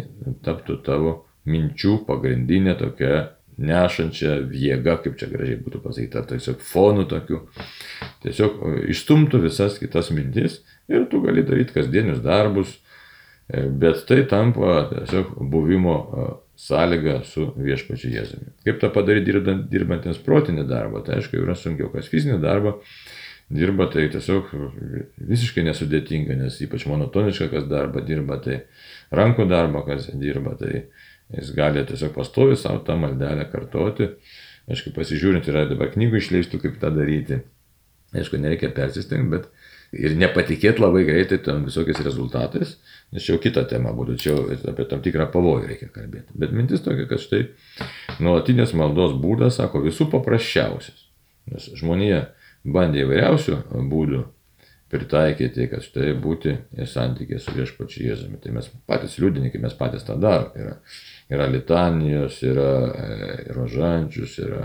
taptų 0.45 0.81
tavo 0.85 1.15
minčių 1.49 2.03
pagrindinė 2.09 2.77
tokia 2.81 3.29
nešančia 3.61 4.39
jėga, 4.57 4.97
kaip 5.05 5.17
čia 5.21 5.29
gražiai 5.31 5.61
būtų 5.61 5.83
pasakyta, 5.85 6.25
tiesiog 6.31 6.61
fonų 6.65 7.07
tokių. 7.11 7.41
Tiesiog 8.25 8.61
išstumtų 8.93 9.43
visas 9.45 9.77
kitas 9.81 10.11
mintis 10.17 10.61
ir 10.89 11.07
tu 11.13 11.21
gali 11.25 11.45
daryti 11.47 11.77
kasdienius 11.77 12.23
darbus, 12.25 12.79
bet 13.51 14.05
tai 14.09 14.23
tampa 14.31 14.85
tiesiog 14.93 15.35
buvimo 15.51 15.97
sąlyga 16.61 17.23
su 17.25 17.49
viešpačiu 17.57 18.13
Jėzumi. 18.13 18.53
Kaip 18.67 18.83
tą 18.83 18.91
padaryti 18.93 19.33
dirbantiems 19.73 20.21
protinį 20.27 20.67
darbą, 20.69 21.01
tai 21.07 21.19
aišku, 21.19 21.41
yra 21.41 21.57
sunkiau, 21.57 21.89
kas 21.93 22.11
fizinį 22.13 22.37
darbą 22.43 22.77
dirba, 23.51 23.89
tai 23.91 24.07
tiesiog 24.13 24.53
visiškai 25.31 25.65
nesudėtinga, 25.67 26.37
nes 26.39 26.59
ypač 26.63 26.87
monotoniška, 26.91 27.49
kas 27.55 27.67
darbą 27.71 28.05
dirba, 28.07 28.39
tai 28.45 28.61
rankų 29.17 29.49
darbą, 29.51 29.83
kas 29.89 30.11
dirba, 30.21 30.55
tai 30.61 30.85
jis 31.35 31.51
gali 31.57 31.83
tiesiog 31.87 32.15
pastovi 32.15 32.59
savo 32.61 32.85
tą 32.87 32.99
maldelę 33.01 33.49
kartoti. 33.51 34.13
Aišku, 34.71 34.93
pasižiūrint, 34.95 35.49
yra 35.51 35.65
dabar 35.67 35.91
knygų 35.91 36.21
išleistų, 36.21 36.61
kaip 36.63 36.77
tą 36.83 36.93
daryti. 36.95 37.41
Aišku, 38.15 38.39
nereikia 38.39 38.71
persistengti, 38.75 39.33
bet 39.33 39.49
ir 39.93 40.17
nepatikėti 40.19 40.83
labai 40.83 41.05
greitai 41.09 41.41
tam 41.45 41.65
visokiais 41.67 42.01
rezultatais, 42.07 42.77
nes 43.11 43.25
čia 43.25 43.35
jau 43.35 43.43
kita 43.43 43.65
tema 43.71 43.93
būtų, 43.97 44.17
čia 44.23 44.37
apie 44.71 44.87
tam 44.91 45.03
tikrą 45.05 45.27
pavojų 45.33 45.71
reikia 45.71 45.91
kalbėti. 45.95 46.35
Bet 46.39 46.55
mintis 46.57 46.85
tokia, 46.85 47.09
kad 47.11 47.23
štai 47.23 47.45
nuolatinės 48.23 48.75
maldos 48.79 49.17
būdas, 49.19 49.59
sako, 49.59 49.83
visų 49.87 50.11
paprasčiausias. 50.13 51.09
Nes 51.51 51.71
žmonija 51.81 52.29
bandė 52.63 53.05
įvairiausių 53.07 53.63
būdų 53.91 54.27
pritaikyti, 54.91 55.69
kad 55.71 55.85
štai 55.87 56.13
būti 56.19 56.57
santykė 56.91 57.39
su 57.39 57.55
viešpačiu 57.55 58.09
Jėzumi. 58.09 58.41
Tai 58.43 58.55
mes 58.57 58.67
patys 58.91 59.19
liudininkai, 59.23 59.61
mes 59.63 59.77
patys 59.79 60.07
tą 60.07 60.17
darom. 60.21 60.51
Yra, 60.59 60.77
yra 61.31 61.47
litanijos, 61.51 62.41
yra 62.47 62.71
e, 62.91 63.19
rožančius, 63.55 64.35
yra 64.43 64.65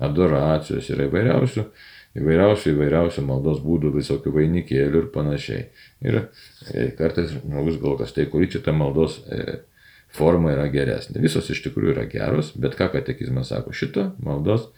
adoracijos, 0.00 0.88
yra 0.94 1.10
įvairiausių, 1.10 1.66
įvairiausių, 2.18 2.74
įvairiausių 2.74 3.24
maldos 3.26 3.60
būdų, 3.64 3.92
visokių 3.94 4.34
vainikėlių 4.34 5.04
ir 5.04 5.10
panašiai. 5.14 5.64
Ir 6.02 6.20
e, 6.20 6.90
kartais 6.98 7.34
žmogus 7.36 7.78
galvoja, 7.78 8.04
kad 8.06 8.16
tai 8.18 8.28
kuri 8.32 8.50
čia 8.50 8.62
ta 8.64 8.74
maldos 8.74 9.20
e, 9.30 9.60
forma 10.14 10.54
yra 10.56 10.66
geresnė. 10.72 11.20
Visos 11.22 11.50
iš 11.52 11.62
tikrųjų 11.68 11.94
yra 11.94 12.06
geros, 12.10 12.54
bet 12.58 12.74
ką 12.78 12.90
katekizmas 12.96 13.52
sako, 13.54 13.76
šita 13.76 14.12
maldos 14.24 14.70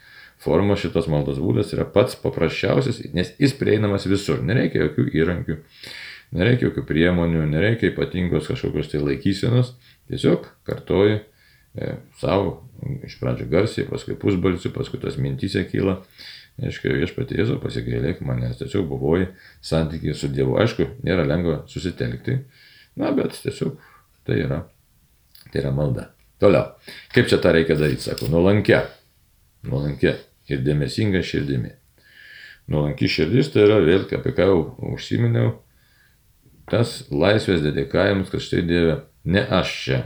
forma 0.43 0.77
šitas 0.79 1.09
maldos 1.11 1.39
būdas 1.43 1.73
yra 1.75 1.85
pats 1.89 2.17
paprasčiausias, 2.19 3.01
nes 3.15 3.33
jis 3.41 3.55
prieinamas 3.59 4.09
visur. 4.11 4.43
Nereikia 4.45 4.87
jokių 4.87 5.07
įrankių, 5.23 5.59
nereikia 6.39 6.69
jokių 6.69 6.87
priemonių, 6.89 7.45
nereikia 7.53 7.93
ypatingos 7.93 8.51
kažkokios 8.51 8.91
tai 8.93 9.03
laikysenos. 9.05 9.75
Tiesiog 10.11 10.49
kartoji 10.67 11.21
e, 11.21 11.95
savo, 12.21 12.57
iš 13.07 13.17
pradžių 13.21 13.49
garsiai, 13.53 13.89
paskui 13.89 14.19
pusbalsiu, 14.19 14.73
paskui 14.75 15.01
tas 15.03 15.19
mintysė 15.21 15.65
kyla. 15.71 16.01
Aiškiai, 16.61 16.99
viešpatie 17.01 17.39
Jėzau, 17.39 17.57
pasigailėk 17.63 18.21
manęs, 18.27 18.59
tiesiog 18.61 18.85
buvoji 18.91 19.31
santykiai 19.65 20.15
su 20.17 20.29
Dievu. 20.29 20.59
Aišku, 20.61 20.85
nėra 21.07 21.25
lengva 21.25 21.63
susitelkti, 21.71 22.37
na, 23.01 23.13
bet 23.17 23.39
tiesiog 23.41 23.79
tai 24.29 24.43
yra, 24.45 24.61
tai 25.49 25.63
yra 25.63 25.73
malda. 25.75 26.11
Toliau, 26.43 26.75
kaip 27.15 27.31
čia 27.31 27.39
tą 27.41 27.55
reikia 27.57 27.79
daryti, 27.79 28.05
sako, 28.05 28.29
nuolankia, 28.33 28.83
nuolankia 29.65 30.17
ir 30.51 30.61
dėmesinga 30.67 31.23
širdimi. 31.25 31.73
Nuolanki 32.71 33.09
širdis 33.11 33.51
tai 33.55 33.65
yra 33.67 33.81
vėl, 33.83 34.05
apie 34.13 34.35
ką 34.37 34.49
jau 34.51 34.61
užsiminiau, 34.93 35.55
tas 36.71 37.01
laisvės 37.11 37.65
dedikavimas, 37.65 38.31
kad 38.31 38.45
štai 38.45 38.63
Dieve, 38.69 38.99
ne 39.25 39.43
aš 39.49 39.73
čia 39.87 40.03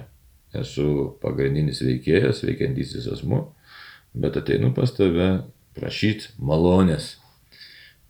esu 0.57 1.17
pagrindinis 1.21 1.83
veikėjas, 1.85 2.45
veikiantysis 2.47 3.11
asmo, 3.13 3.43
bet 4.17 4.39
ateinu 4.41 4.73
pas 4.77 4.93
tave 4.95 5.29
prašyti 5.77 6.35
malonės 6.39 7.15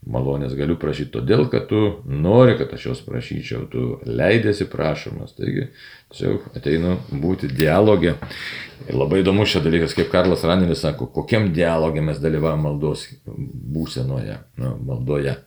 malonės 0.07 0.55
galiu 0.57 0.77
prašyti 0.79 1.11
todėl, 1.17 1.45
kad 1.51 1.67
tu 1.69 1.81
nori, 2.05 2.55
kad 2.59 2.71
aš 2.75 2.85
jos 2.89 3.01
prašyčiau, 3.05 3.65
tu 3.71 3.85
leidėsi 4.07 4.67
prašomas. 4.71 5.33
Taigi, 5.37 5.67
tiesiog 6.13 6.57
ateinu 6.57 6.95
būti 7.11 7.49
dialogė. 7.51 8.15
Ir 8.87 8.97
labai 8.97 9.21
įdomus 9.23 9.51
šia 9.51 9.63
dalykas, 9.65 9.95
kaip 9.97 10.11
Karlas 10.13 10.45
Ranelis 10.47 10.83
sako, 10.85 11.09
kokiam 11.13 11.49
dialogė 11.55 12.03
mes 12.05 12.21
dalyvavom 12.23 12.67
maldos 12.69 13.07
būsenoje, 13.27 14.39
nu, 14.61 14.75
maldoje. 14.87 15.37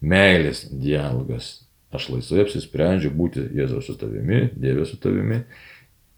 Meilės 0.00 0.64
dialogas. 0.70 1.58
Aš 1.92 2.06
laisvai 2.12 2.44
apsisprendžiu 2.44 3.10
būti 3.12 3.42
Jėzaus 3.58 3.90
su 3.90 3.96
tavimi, 3.98 4.46
Dieve 4.54 4.86
su 4.86 4.96
tavimi. 5.02 5.42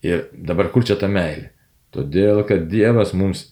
Ir 0.05 0.27
dabar 0.37 0.69
kur 0.71 0.85
čia 0.85 0.99
ta 1.01 1.09
meilė? 1.09 1.49
Todėl, 1.93 2.43
kad 2.49 2.69
Dievas 2.69 3.15
mums 3.17 3.47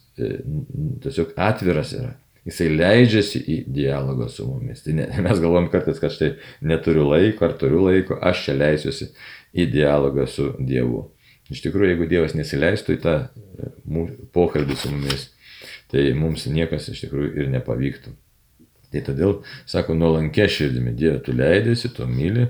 tiesiog 1.04 1.36
atviras 1.40 1.94
yra 1.96 2.14
jisai 2.46 2.68
leidžiasi 2.72 3.40
į 3.40 3.56
dialogą 3.70 4.28
su 4.32 4.46
mumis. 4.48 4.84
Tai 4.84 4.96
ne, 4.98 5.08
mes 5.26 5.42
galvom 5.42 5.68
kartais, 5.72 6.00
kad 6.02 6.14
štai 6.14 6.32
neturiu 6.66 7.06
laiko 7.10 7.46
ar 7.48 7.56
turiu 7.60 7.84
laiko, 7.86 8.18
aš 8.20 8.46
čia 8.46 8.56
leisiuosi 8.58 9.10
į 9.52 9.68
dialogą 9.74 10.26
su 10.30 10.52
Dievu. 10.58 11.08
Iš 11.50 11.64
tikrųjų, 11.64 11.94
jeigu 11.94 12.08
Dievas 12.10 12.36
nesileistų 12.38 12.96
į 12.96 13.02
tą 13.02 13.14
e, 13.26 13.70
pokalbį 14.34 14.76
su 14.78 14.92
mumis, 14.94 15.28
tai 15.90 16.10
mums 16.14 16.46
niekas 16.46 16.90
iš 16.92 17.06
tikrųjų 17.06 17.32
ir 17.42 17.48
nepavyktų. 17.56 18.14
Tai 18.90 19.00
todėl, 19.06 19.36
sako, 19.70 19.94
nuolankė 19.98 20.46
širdimi, 20.50 20.94
Dieve, 20.98 21.18
tu 21.26 21.34
leidėsi, 21.34 21.90
tu 21.94 22.06
myli 22.10 22.48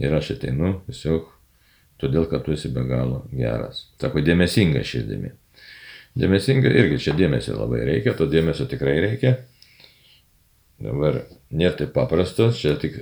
ir 0.00 0.16
aš 0.16 0.34
ateinu 0.36 0.78
tiesiog 0.86 1.28
todėl, 2.00 2.26
kad 2.28 2.44
tu 2.44 2.52
esi 2.52 2.68
be 2.72 2.84
galo 2.88 3.22
geras. 3.32 3.86
Sako, 4.00 4.20
dėmesinga 4.24 4.84
širdimi. 4.84 5.32
Dėmesinga 6.18 6.68
irgi 6.68 6.98
čia 7.06 7.14
dėmesio 7.16 7.56
labai 7.56 7.86
reikia, 7.88 8.12
to 8.16 8.26
dėmesio 8.28 8.66
tikrai 8.68 8.98
reikia. 9.00 9.36
Dabar 10.82 11.22
nėra 11.54 11.76
taip 11.78 11.94
paprasta, 11.94 12.50
čia 12.56 12.74
tik 12.80 12.98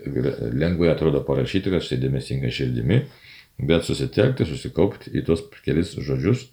lengvai 0.53 0.92
atrodo 0.92 1.25
parašyti, 1.27 1.73
kad 1.73 1.83
štai 1.83 1.99
dėmesinga 2.05 2.53
širdimi, 2.55 3.01
bet 3.66 3.88
susitelkti, 3.88 4.46
susikaupti 4.46 5.14
į 5.16 5.25
tos 5.27 5.42
kelis 5.64 5.96
žodžius, 5.96 6.46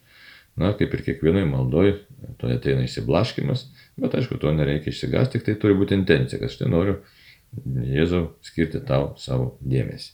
na, 0.58 0.72
kaip 0.78 0.96
ir 0.96 1.04
kiekvienai 1.06 1.46
maldoj, 1.50 1.94
to 2.42 2.50
ateina 2.50 2.88
įsiblaškimas, 2.88 3.68
bet 4.02 4.18
aišku, 4.18 4.40
to 4.42 4.54
nereikia 4.56 4.94
išsigasti, 4.94 5.38
tik 5.38 5.46
tai 5.46 5.58
turi 5.62 5.78
būti 5.78 5.98
intencija, 6.00 6.42
kad 6.42 6.54
štai 6.54 6.72
noriu 6.74 7.02
Jėzau 7.66 8.34
skirti 8.44 8.82
tau 8.86 9.14
savo 9.18 9.54
dėmesį. 9.64 10.10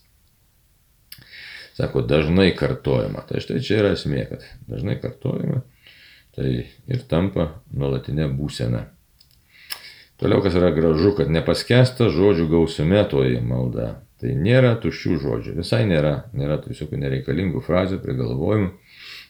Sako, 1.73 2.03
dažnai 2.05 2.51
kartojama. 2.53 3.23
Tai 3.25 3.41
štai 3.41 3.57
čia 3.65 3.79
yra 3.81 3.93
esmė, 3.95 4.27
kad 4.29 4.45
dažnai 4.69 4.99
kartojama 5.01 5.63
Tai 6.33 6.49
ir 6.49 7.03
tampa 7.09 7.49
nuolatinė 7.73 8.27
būsena. 8.33 8.87
Toliau, 10.21 10.41
kas 10.45 10.55
yra 10.57 10.71
gražu, 10.73 11.11
kad 11.17 11.29
nepaskesta 11.33 12.07
žodžių 12.13 12.47
gausume 12.49 13.01
toji 13.11 13.41
malda. 13.43 13.89
Tai 14.23 14.31
nėra 14.39 14.77
tuščių 14.79 15.17
žodžių, 15.19 15.53
visai 15.57 15.81
nėra, 15.89 16.13
nėra 16.37 16.61
visokių 16.63 16.95
nereikalingų 17.01 17.59
frazių, 17.65 17.97
prigalvojimų, 17.99 18.69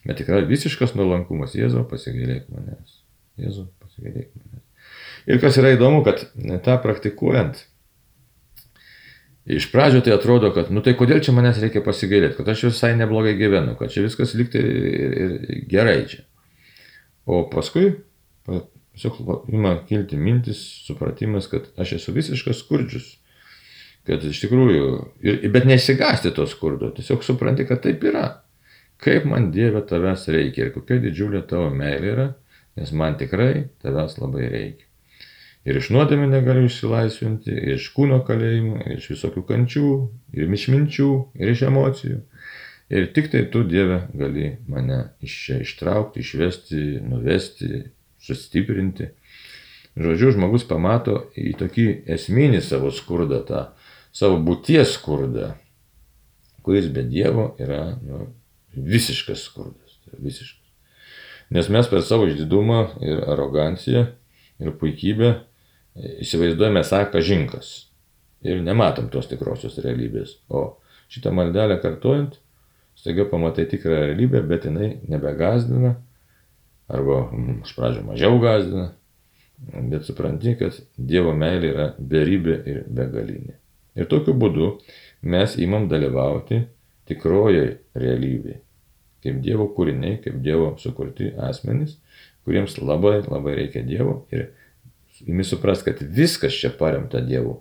bet 0.06 0.20
tikrai 0.22 0.44
visiškas 0.46 0.94
nuolankumas. 1.00 1.56
Jėzau, 1.58 1.82
pasigailėk 1.90 2.46
manęs. 2.54 3.00
Jėzau, 3.42 3.66
pasigailėk 3.82 4.30
manęs. 4.38 4.62
Ir 5.26 5.40
kas 5.42 5.58
yra 5.58 5.72
įdomu, 5.74 6.04
kad 6.06 6.22
tą 6.68 6.76
praktikuojant, 6.84 7.64
iš 9.50 9.66
pradžio 9.72 10.04
tai 10.06 10.14
atrodo, 10.14 10.52
kad, 10.56 10.70
nu 10.70 10.84
tai 10.86 10.94
kodėl 11.00 11.24
čia 11.26 11.34
manęs 11.36 11.58
reikia 11.64 11.82
pasigailėti, 11.84 12.38
kad 12.38 12.54
aš 12.54 12.68
visai 12.70 12.94
neblogai 13.00 13.34
gyvenu, 13.40 13.74
kad 13.80 13.92
čia 13.92 14.06
viskas 14.06 14.36
likti 14.38 14.62
ir, 14.62 15.18
ir 15.26 15.66
gerai 15.72 16.04
čia. 16.12 16.22
O 17.26 17.44
paskui 17.50 17.92
tiesiog 18.94 19.48
ima 19.48 19.78
kilti 19.88 20.18
mintis, 20.18 20.62
supratimas, 20.88 21.48
kad 21.48 21.70
aš 21.78 21.98
esu 21.98 22.14
visiškas 22.14 22.62
skurdžius. 22.62 23.10
Kad 24.08 24.24
iš 24.28 24.42
tikrųjų, 24.44 24.88
ir, 25.24 25.44
bet 25.54 25.66
nesigasti 25.66 26.34
to 26.36 26.46
skurdo, 26.52 26.92
tiesiog 26.92 27.24
supranti, 27.24 27.66
kad 27.68 27.82
taip 27.86 28.04
yra. 28.04 28.26
Kaip 29.04 29.26
man 29.28 29.50
Dieve 29.52 29.82
tavęs 29.88 30.28
reikia 30.32 30.68
ir 30.68 30.74
kokia 30.76 31.00
didžiulė 31.04 31.44
tavo 31.48 31.70
meilė 31.72 32.10
yra, 32.12 32.26
nes 32.80 32.92
man 32.96 33.16
tikrai 33.20 33.70
tavęs 33.84 34.18
labai 34.20 34.50
reikia. 34.52 34.90
Ir 35.64 35.80
iš 35.80 35.90
nuodėmė 35.96 36.28
negaliu 36.28 36.68
išsilaisvinti, 36.68 37.52
ir 37.56 37.78
iš 37.78 37.88
kūno 37.96 38.20
kalėjimų, 38.28 38.82
ir 38.84 39.00
iš 39.00 39.14
visokių 39.14 39.46
kančių, 39.48 39.92
ir 40.36 40.56
iš 40.58 40.66
minčių, 40.74 41.10
ir 41.40 41.52
iš 41.54 41.64
emocijų. 41.70 42.20
Ir 42.94 43.08
tik 43.16 43.32
tai 43.34 43.48
tu, 43.50 43.64
Dieve, 43.66 44.04
gali 44.14 44.52
mane 44.70 45.00
iš 45.26 45.36
čia 45.46 45.60
ištraukti, 45.64 46.22
išvesti, 46.22 46.82
nuvesti, 47.02 47.88
sustiprinti. 48.22 49.10
Žodžiu, 49.98 50.34
žmogus 50.38 50.66
pamato 50.70 51.20
į 51.38 51.56
tokį 51.58 51.88
esminį 52.14 52.62
savo 52.66 52.92
skurdą, 52.94 53.42
tą 53.48 53.64
savo 54.14 54.38
būties 54.46 54.94
skurdą, 54.98 55.54
kuris 56.66 56.90
be 56.94 57.06
Dievo 57.10 57.54
yra 57.62 57.96
nu, 58.02 58.28
visiškas 58.74 59.42
skurdas. 59.50 59.98
Visiškas. 60.14 60.62
Nes 61.54 61.70
mes 61.74 61.90
per 61.90 62.06
savo 62.06 62.28
išdidumą 62.30 62.84
ir 63.02 63.24
aroganciją 63.30 64.06
ir 64.62 64.78
puikybę 64.78 65.34
įsivaizduojame 66.24 66.86
sąką 66.86 67.22
žinkas 67.26 67.74
ir 68.46 68.62
nematom 68.62 69.10
tos 69.14 69.30
tikrosios 69.30 69.78
realybės. 69.82 70.38
O 70.50 70.80
šitą 71.14 71.34
maldelę 71.36 71.78
kartojant, 71.82 72.40
staiga 73.04 73.26
pamatai 73.28 73.66
tikrą 73.68 73.98
realybę, 74.00 74.40
bet 74.48 74.64
jinai 74.64 74.94
nebegazdina, 75.12 75.98
arba 76.88 77.18
mm, 77.34 77.58
iš 77.66 77.76
pradžio 77.76 78.04
mažiau 78.08 78.38
gazdina, 78.40 78.94
bet 79.92 80.08
supranti, 80.08 80.56
kad 80.60 80.78
Dievo 80.96 81.34
meilė 81.36 81.74
yra 81.74 81.90
beribė 82.00 82.56
ir 82.72 82.80
begalinė. 82.88 83.58
Ir 84.00 84.08
tokiu 84.08 84.38
būdu 84.40 84.70
mes 85.36 85.58
įmam 85.60 85.90
dalyvauti 85.92 86.62
tikrojoje 87.12 87.76
realybėje, 88.00 88.62
kaip 89.28 89.44
Dievo 89.44 89.68
kūriniai, 89.76 90.22
kaip 90.24 90.40
Dievo 90.46 90.72
sukurti 90.80 91.34
asmenys, 91.50 91.98
kuriems 92.48 92.80
labai 92.80 93.20
labai 93.28 93.60
reikia 93.60 93.84
Dievo 93.84 94.22
ir 94.32 94.48
įmi 95.28 95.44
supras, 95.44 95.84
kad 95.84 96.00
viskas 96.00 96.56
čia 96.56 96.72
paremta 96.80 97.20
Dievu. 97.20 97.60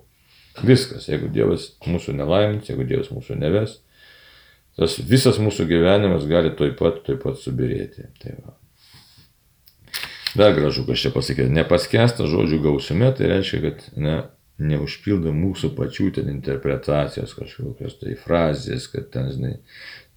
Viskas, 0.63 1.11
jeigu 1.11 1.33
Dievas 1.35 1.73
mūsų 1.83 2.15
nelaimins, 2.15 2.71
jeigu 2.71 2.87
Dievas 2.87 3.11
mūsų 3.11 3.43
neves, 3.43 3.81
tas 4.79 4.99
visas 4.99 5.39
mūsų 5.43 5.67
gyvenimas 5.71 6.27
gali 6.31 6.53
toj 6.57 6.75
pat, 6.79 7.03
toj 7.07 7.19
pat 7.23 7.41
subirėti. 7.41 8.09
Tai 8.23 8.37
va. 8.41 8.57
Dar 10.39 10.55
gražu, 10.57 10.87
kas 10.89 11.03
čia 11.03 11.11
pasakė, 11.13 11.49
nepaskesta 11.53 12.25
žodžių 12.31 12.63
gausume, 12.65 13.11
tai 13.17 13.29
reiškia, 13.35 13.59
kad 13.67 13.83
ne, 14.01 14.15
neužpildo 14.63 15.33
mūsų 15.37 15.75
pačių 15.77 16.09
ten 16.17 16.31
interpretacijos 16.33 17.35
kažkokios 17.37 17.99
tai 18.01 18.17
frazės, 18.17 18.89
kad 18.93 19.11
ten, 19.13 19.29
žinai, 19.35 19.53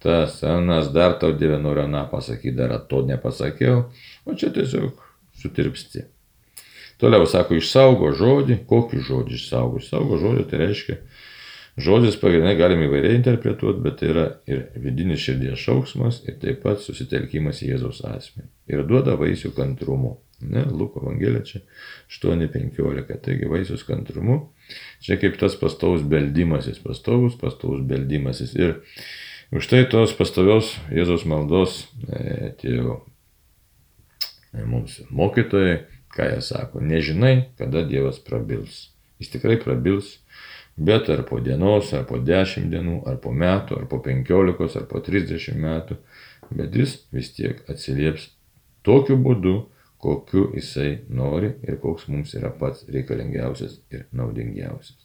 tas, 0.02 0.38
anas, 0.46 0.88
dar 0.94 1.18
tau 1.20 1.34
dievė 1.36 1.60
noriu 1.60 1.84
aną 1.84 2.06
pasakyti, 2.12 2.56
dar 2.56 2.78
to 2.88 3.02
nepasakiau, 3.04 3.86
o 4.24 4.36
čia 4.38 4.52
tiesiog 4.56 5.02
sutirpsti. 5.42 6.06
Toliau 7.00 7.26
sako, 7.28 7.58
išsaugo 7.60 8.14
žodį, 8.16 8.62
kokį 8.68 9.02
žodį 9.04 9.36
išsaugo? 9.36 9.82
Išsaugo 9.82 10.16
žodį, 10.22 10.46
tai 10.48 10.62
reiškia, 10.62 10.96
Žodis 11.76 12.14
pagrindinai 12.16 12.56
galime 12.56 12.86
įvairiai 12.88 13.18
interpretuoti, 13.18 13.82
bet 13.84 13.98
tai 14.00 14.06
yra 14.08 14.22
ir 14.48 14.62
vidinis 14.80 15.20
širdies 15.20 15.60
šauksmas, 15.60 16.22
ir 16.24 16.38
taip 16.40 16.62
pat 16.62 16.80
susitelkimas 16.80 17.60
į 17.60 17.74
Jėzaus 17.74 18.00
asmenį. 18.08 18.48
Ir 18.72 18.84
duoda 18.88 19.18
vaisių 19.20 19.52
kantrumu. 19.56 20.14
Ne, 20.40 20.64
Luko 20.72 21.02
Evangelija 21.02 21.44
čia 21.44 21.60
8.15. 22.12 23.20
Taigi 23.24 23.48
vaisius 23.48 23.84
kantrumu. 23.88 24.38
Čia 25.04 25.20
kaip 25.20 25.36
tas 25.40 25.56
pastaus 25.60 26.04
beldimasis, 26.08 26.80
pastovus, 26.80 27.36
pastaus 27.40 27.84
beldimasis. 27.84 28.56
Ir 28.56 28.80
už 29.52 29.68
tai 29.68 29.84
tos 29.92 30.16
pastovios 30.16 30.74
Jėzaus 30.88 31.28
maldos 31.28 31.82
e, 32.08 32.52
tie 32.60 32.80
e, 32.80 34.64
mums 34.64 35.02
mokytojai, 35.12 35.82
ką 36.16 36.32
jie 36.32 36.44
sako, 36.44 36.80
nežinai, 36.80 37.50
kada 37.60 37.84
Dievas 37.84 38.16
prabils. 38.24 38.86
Jis 39.20 39.32
tikrai 39.32 39.60
prabils 39.60 40.18
Bet 40.76 41.08
ar 41.08 41.22
po 41.24 41.40
dienos, 41.40 41.92
ar 41.96 42.04
po 42.04 42.18
dešimt 42.20 42.68
dienų, 42.68 42.98
ar 43.08 43.16
po 43.24 43.30
metų, 43.32 43.78
ar 43.80 43.86
po 43.88 44.02
penkiolikos, 44.04 44.74
ar 44.76 44.84
po 44.90 45.00
trisdešimt 45.00 45.56
metų, 45.62 45.96
bet 46.52 46.76
jis 46.76 46.98
vis 47.16 47.30
tiek 47.32 47.62
atsilieps 47.72 48.28
tokiu 48.84 49.16
būdu, 49.16 49.54
kokiu 50.04 50.50
jisai 50.52 50.98
nori 51.08 51.54
ir 51.64 51.78
koks 51.80 52.10
mums 52.12 52.34
yra 52.36 52.50
pats 52.52 52.84
reikalingiausias 52.92 53.78
ir 53.90 54.04
naudingiausias. 54.12 54.98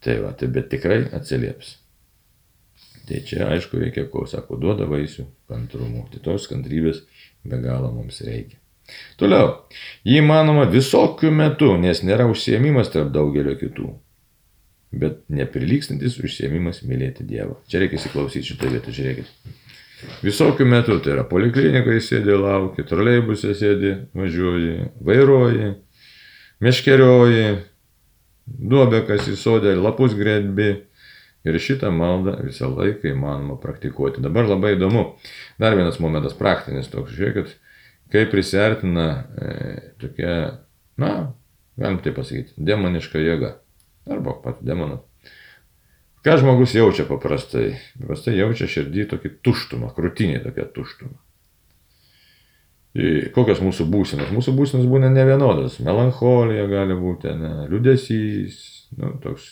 Tai 0.00 0.16
va, 0.24 0.32
tai 0.32 0.48
bet 0.48 0.72
tikrai 0.72 1.02
atsilieps. 1.12 1.76
Tai 3.06 3.20
čia 3.28 3.50
aišku 3.52 3.78
reikia, 3.78 4.06
ko 4.10 4.24
sako, 4.26 4.56
duoda 4.56 4.88
vaisių 4.88 5.26
kantrumų. 5.52 6.06
Tai 6.14 6.22
tos 6.24 6.48
kantrybės 6.48 7.04
be 7.44 7.60
galo 7.60 7.92
mums 7.92 8.24
reikia. 8.24 8.56
Toliau, 9.20 9.52
jį 10.06 10.24
manoma 10.24 10.64
visokių 10.70 11.28
metų, 11.44 11.74
nes 11.84 12.00
nėra 12.06 12.24
užsiemimas 12.30 12.88
tarp 12.94 13.12
daugelio 13.12 13.54
kitų 13.60 13.92
bet 14.94 15.22
neprilykstantis 15.32 16.18
užsiemimas 16.22 16.82
mylėti 16.86 17.26
Dievą. 17.26 17.58
Čia 17.70 17.82
reikia 17.82 17.98
įsiklausyti 18.00 18.52
šitą 18.52 18.70
vietą, 18.72 18.94
žiūrėkit. 18.94 19.54
Visokių 20.24 20.66
metų, 20.68 20.98
tai 21.04 21.14
yra 21.14 21.24
poliklinikoje 21.26 22.02
sėdi, 22.04 22.34
laukia, 22.36 22.84
troleibusė 22.86 23.54
sėdi, 23.56 23.94
važiuoji, 24.16 24.90
vairuoji, 25.08 25.70
meškerioji, 26.64 27.46
duobė 28.46 29.02
kas 29.08 29.30
į 29.32 29.38
sodę, 29.40 29.74
lapus 29.80 30.16
gredbi. 30.18 30.74
Ir 31.46 31.60
šitą 31.62 31.92
maldą 31.94 32.32
visą 32.42 32.66
laiką 32.72 33.06
įmanoma 33.12 33.54
praktikuoti. 33.62 34.18
Dabar 34.18 34.48
labai 34.50 34.72
įdomu. 34.74 35.04
Dar 35.62 35.76
vienas 35.78 36.00
momentas 36.02 36.34
praktinis 36.34 36.90
toks, 36.90 37.12
žiūrėkit, 37.14 37.52
kaip 38.10 38.32
prisartina 38.32 39.04
e, 39.14 39.52
tokia, 40.02 40.32
na, 40.98 41.12
galim 41.78 42.00
tai 42.02 42.10
pasakyti, 42.16 42.56
demoniška 42.58 43.22
jėga 43.22 43.52
arba 44.10 44.36
pats 44.42 44.64
demonas. 44.64 45.04
Ką 46.26 46.40
žmogus 46.40 46.74
jaučia 46.74 47.04
paprastai? 47.06 47.76
Paprastai 48.00 48.34
jaučia 48.34 48.66
širdį 48.70 49.04
tokį 49.12 49.30
tuštumą, 49.46 49.92
krūtinį 49.94 50.40
tokią 50.42 50.64
tuštumą. 50.74 51.14
Kokios 53.36 53.60
mūsų 53.60 53.84
būsenos? 53.92 54.32
Mūsų 54.32 54.54
būsenos 54.56 54.86
būna 54.88 55.10
ne 55.12 55.26
vienodas. 55.28 55.76
Melancholija 55.84 56.64
gali 56.70 56.96
būti, 56.96 57.34
ne, 57.36 57.52
liudesys, 57.70 58.56
nu, 58.96 59.12
toks 59.22 59.44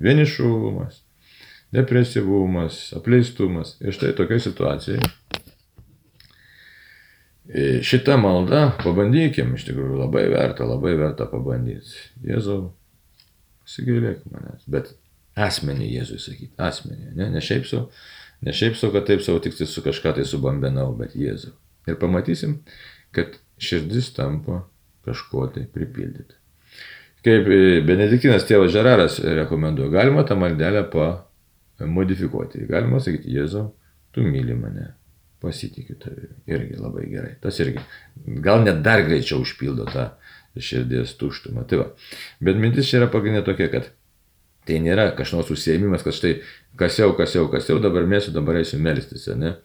vienišumas, 0.00 1.00
depresyvumas, 1.74 2.78
apleistumas. 2.96 3.74
Ir 3.82 3.96
štai 3.96 4.14
tokia 4.16 4.38
situacija. 4.40 5.02
Šitą 7.84 8.16
maldą 8.22 8.70
pabandykim, 8.80 9.52
iš 9.58 9.66
tikrųjų 9.68 9.98
labai 10.00 10.24
verta, 10.32 10.64
labai 10.64 10.94
verta 10.96 11.26
pabandyti. 11.28 12.06
Jėzau, 12.24 12.70
Pasigailėk 13.64 14.24
manęs. 14.32 14.66
Bet 14.70 14.92
asmenį 15.40 15.88
Jėzui 15.96 16.20
sakyti. 16.22 16.52
Asmenį. 16.62 17.12
Ne, 17.18 17.30
ne 17.32 17.42
šiaip 17.44 17.66
sau, 17.68 17.88
ne 18.44 18.54
šiaip 18.54 18.78
sau, 18.78 18.92
kad 18.94 19.08
taip 19.08 19.24
savo 19.24 19.42
tik 19.42 19.56
su 19.58 19.84
kažką 19.84 20.14
tai 20.18 20.26
subambenau, 20.28 20.92
bet 20.98 21.16
Jėzau. 21.18 21.54
Ir 21.88 21.98
pamatysim, 22.00 22.60
kad 23.14 23.36
širdis 23.60 24.12
tampa 24.16 24.62
kažko 25.04 25.48
tai 25.54 25.66
pripildyti. 25.70 26.36
Kaip 27.24 27.48
e, 27.48 27.80
Benediktinas 27.84 28.44
tėvas 28.48 28.72
Žeraras 28.74 29.18
rekomenduoja, 29.24 29.92
galima 29.92 30.26
tą 30.28 30.36
maldelę 30.36 30.84
pamodifikuoti. 30.92 32.66
Galima 32.68 33.00
sakyti, 33.00 33.32
Jėzau, 33.32 33.70
tu 34.12 34.24
myli 34.24 34.56
mane, 34.56 34.90
pasitikiu 35.44 35.96
tavimi. 36.00 36.36
Irgi 36.52 36.80
labai 36.80 37.08
gerai. 37.08 37.34
Tas 37.40 37.60
irgi 37.64 37.82
gal 38.44 38.64
net 38.64 38.82
dar 38.84 39.04
greičiau 39.08 39.40
užpildo 39.44 39.88
tą 39.92 40.10
širdies 40.62 41.16
tuštumą. 41.20 41.66
Tai 41.70 41.80
va. 41.80 41.90
Bet 42.44 42.58
mintis 42.60 42.90
čia 42.90 43.00
yra 43.02 43.10
pagrindinė 43.12 43.44
tokia, 43.46 43.70
kad 43.72 43.90
tai 44.68 44.80
nėra 44.82 45.10
kažkoks 45.18 45.52
užsiemimas, 45.54 46.04
kad 46.06 46.16
štai 46.16 46.34
kasiau, 46.80 47.14
kasiau, 47.18 47.48
kasiau, 47.52 47.80
dabar 47.82 48.06
mėsiu, 48.08 48.32
dabar 48.34 48.60
eisiu 48.60 48.80
melstis, 48.82 49.26
ne? 49.38 49.56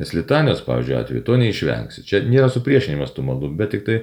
Nes 0.00 0.14
litanijos, 0.16 0.62
pavyzdžiui, 0.64 0.94
atveju 0.96 1.24
to 1.26 1.36
neišvengsi. 1.40 2.04
Čia 2.08 2.22
nėra 2.24 2.48
supriešinimas 2.52 3.12
tų 3.12 3.26
maldų, 3.26 3.50
bet 3.58 3.74
tik 3.74 3.82
tai 3.84 3.98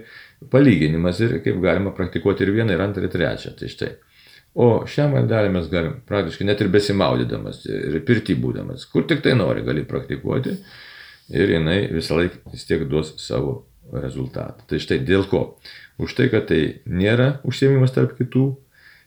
palyginimas 0.54 1.22
ir 1.26 1.40
kaip 1.46 1.58
galima 1.64 1.94
praktikuoti 1.98 2.46
ir 2.46 2.54
vieną, 2.54 2.76
ir 2.76 2.84
antrą, 2.84 3.08
ir 3.08 3.14
trečią. 3.14 3.56
Tai 3.58 3.70
štai. 3.74 3.90
O 4.60 4.68
šią 4.90 5.08
maldelę 5.14 5.50
mes 5.54 5.70
galim 5.70 6.00
praktiškai 6.10 6.46
net 6.46 6.62
ir 6.62 6.70
besimaudydamas, 6.74 7.64
ir 7.70 8.00
pirti 8.06 8.36
būdamas, 8.38 8.86
kur 8.90 9.06
tik 9.10 9.22
tai 9.26 9.36
nori, 9.38 9.66
gali 9.66 9.86
praktikuoti 9.88 10.56
ir 11.30 11.54
jinai 11.56 11.84
visą 11.94 12.18
laiką 12.18 12.54
vis 12.54 12.66
tiek 12.70 12.86
duos 12.90 13.14
savo 13.22 13.60
rezultatą. 13.94 14.66
Tai 14.70 14.82
štai 14.82 15.00
dėl 15.06 15.26
ko? 15.30 15.44
Už 16.00 16.16
tai, 16.16 16.30
kad 16.32 16.48
tai 16.48 16.80
nėra 16.88 17.42
užsiemimas 17.48 17.92
tarp 17.92 18.16
kitų, 18.16 18.54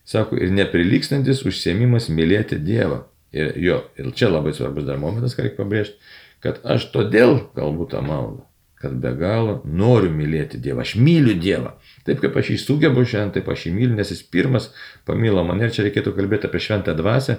sako, 0.05 0.37
ir 0.37 0.53
neprilykstantis 0.53 1.45
užsiemimas 1.49 2.11
mylėti 2.13 2.61
Dievą. 2.61 3.07
Ir 3.33 3.55
jo, 3.57 3.79
ir 3.97 4.11
čia 4.13 4.29
labai 4.29 4.53
svarbus 4.53 4.85
dar 4.85 5.01
momentas, 5.01 5.33
ką 5.33 5.47
reikia 5.47 5.63
pabrėžti, 5.63 5.97
kad 6.45 6.61
aš 6.69 6.91
todėl 6.93 7.39
kalbu 7.57 7.87
tą 7.89 8.03
maldą, 8.05 8.45
kad 8.83 8.99
be 9.01 9.15
galo 9.17 9.61
noriu 9.65 10.11
mylėti 10.13 10.61
Dievą. 10.61 10.85
Aš 10.85 10.99
myliu 11.01 11.39
Dievą. 11.41 11.79
Taip 12.05 12.21
kaip 12.21 12.37
aš 12.37 12.53
jį 12.53 12.59
sugebu 12.61 13.07
šiandien, 13.09 13.33
taip 13.39 13.49
aš 13.55 13.69
jį 13.69 13.77
myliu, 13.79 13.97
nes 13.97 14.13
jis 14.13 14.21
pirmas 14.27 14.69
pamilo 15.09 15.47
mane 15.49 15.65
ir 15.65 15.73
čia 15.73 15.87
reikėtų 15.87 16.13
kalbėti 16.19 16.51
apie 16.51 16.61
šventą 16.61 16.93
dvasę, 16.99 17.39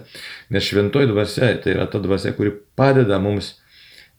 nes 0.50 0.66
šventoji 0.66 1.12
dvasia 1.12 1.52
tai 1.62 1.76
yra 1.76 1.86
ta 1.92 2.02
dvasia, 2.02 2.34
kuri 2.34 2.56
padeda 2.80 3.22
mums 3.22 3.60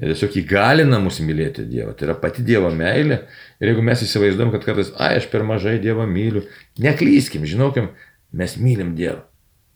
tiesiog 0.02 0.38
įgalina 0.40 0.98
mus 1.02 1.20
mylėti 1.22 1.66
Dievą. 1.68 1.92
Tai 1.94 2.08
yra 2.08 2.16
pati 2.18 2.42
Dievo 2.46 2.70
meilė. 2.74 3.20
Ir 3.60 3.70
jeigu 3.70 3.84
mes 3.86 4.02
įsivaizduom, 4.06 4.50
kad 4.54 4.66
kartais, 4.66 4.90
ai, 4.98 5.14
aš 5.20 5.28
per 5.32 5.46
mažai 5.46 5.76
Dievą 5.82 6.08
myliu, 6.10 6.44
neklyskim, 6.82 7.46
žinokim, 7.48 7.92
mes 8.34 8.58
mylim 8.60 8.94
Dievą. 8.98 9.22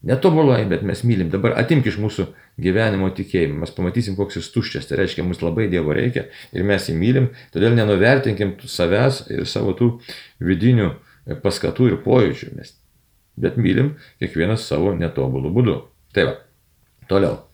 Netobulai, 0.08 0.62
bet 0.70 0.84
mes 0.86 1.00
mylim. 1.02 1.30
Dabar 1.32 1.56
atimk 1.58 1.88
iš 1.90 1.96
mūsų 1.98 2.28
gyvenimo 2.62 3.08
tikėjimą. 3.14 3.64
Mes 3.64 3.72
pamatysim, 3.74 4.14
koks 4.18 4.38
jis 4.38 4.50
tuščias. 4.54 4.86
Tai 4.86 5.00
reiškia, 5.00 5.24
mums 5.26 5.42
labai 5.42 5.66
Dievo 5.72 5.94
reikia 5.96 6.28
ir 6.54 6.66
mes 6.66 6.86
jį 6.86 6.94
mylim. 6.98 7.32
Todėl 7.54 7.74
nenuvertinkim 7.78 8.54
savęs 8.62 9.24
ir 9.34 9.42
savo 9.50 9.74
tų 9.78 9.90
vidinių 10.38 10.92
paskatų 11.42 11.90
ir 11.90 11.98
pojūčių. 12.06 12.54
Mes, 12.60 12.76
bet 13.38 13.58
mylim 13.58 13.96
kiekvienas 14.22 14.70
savo 14.70 14.94
netobulų 14.94 15.54
būdu. 15.58 15.78
Tai 16.14 16.30
va. 16.30 16.40
Toliau. 17.10 17.47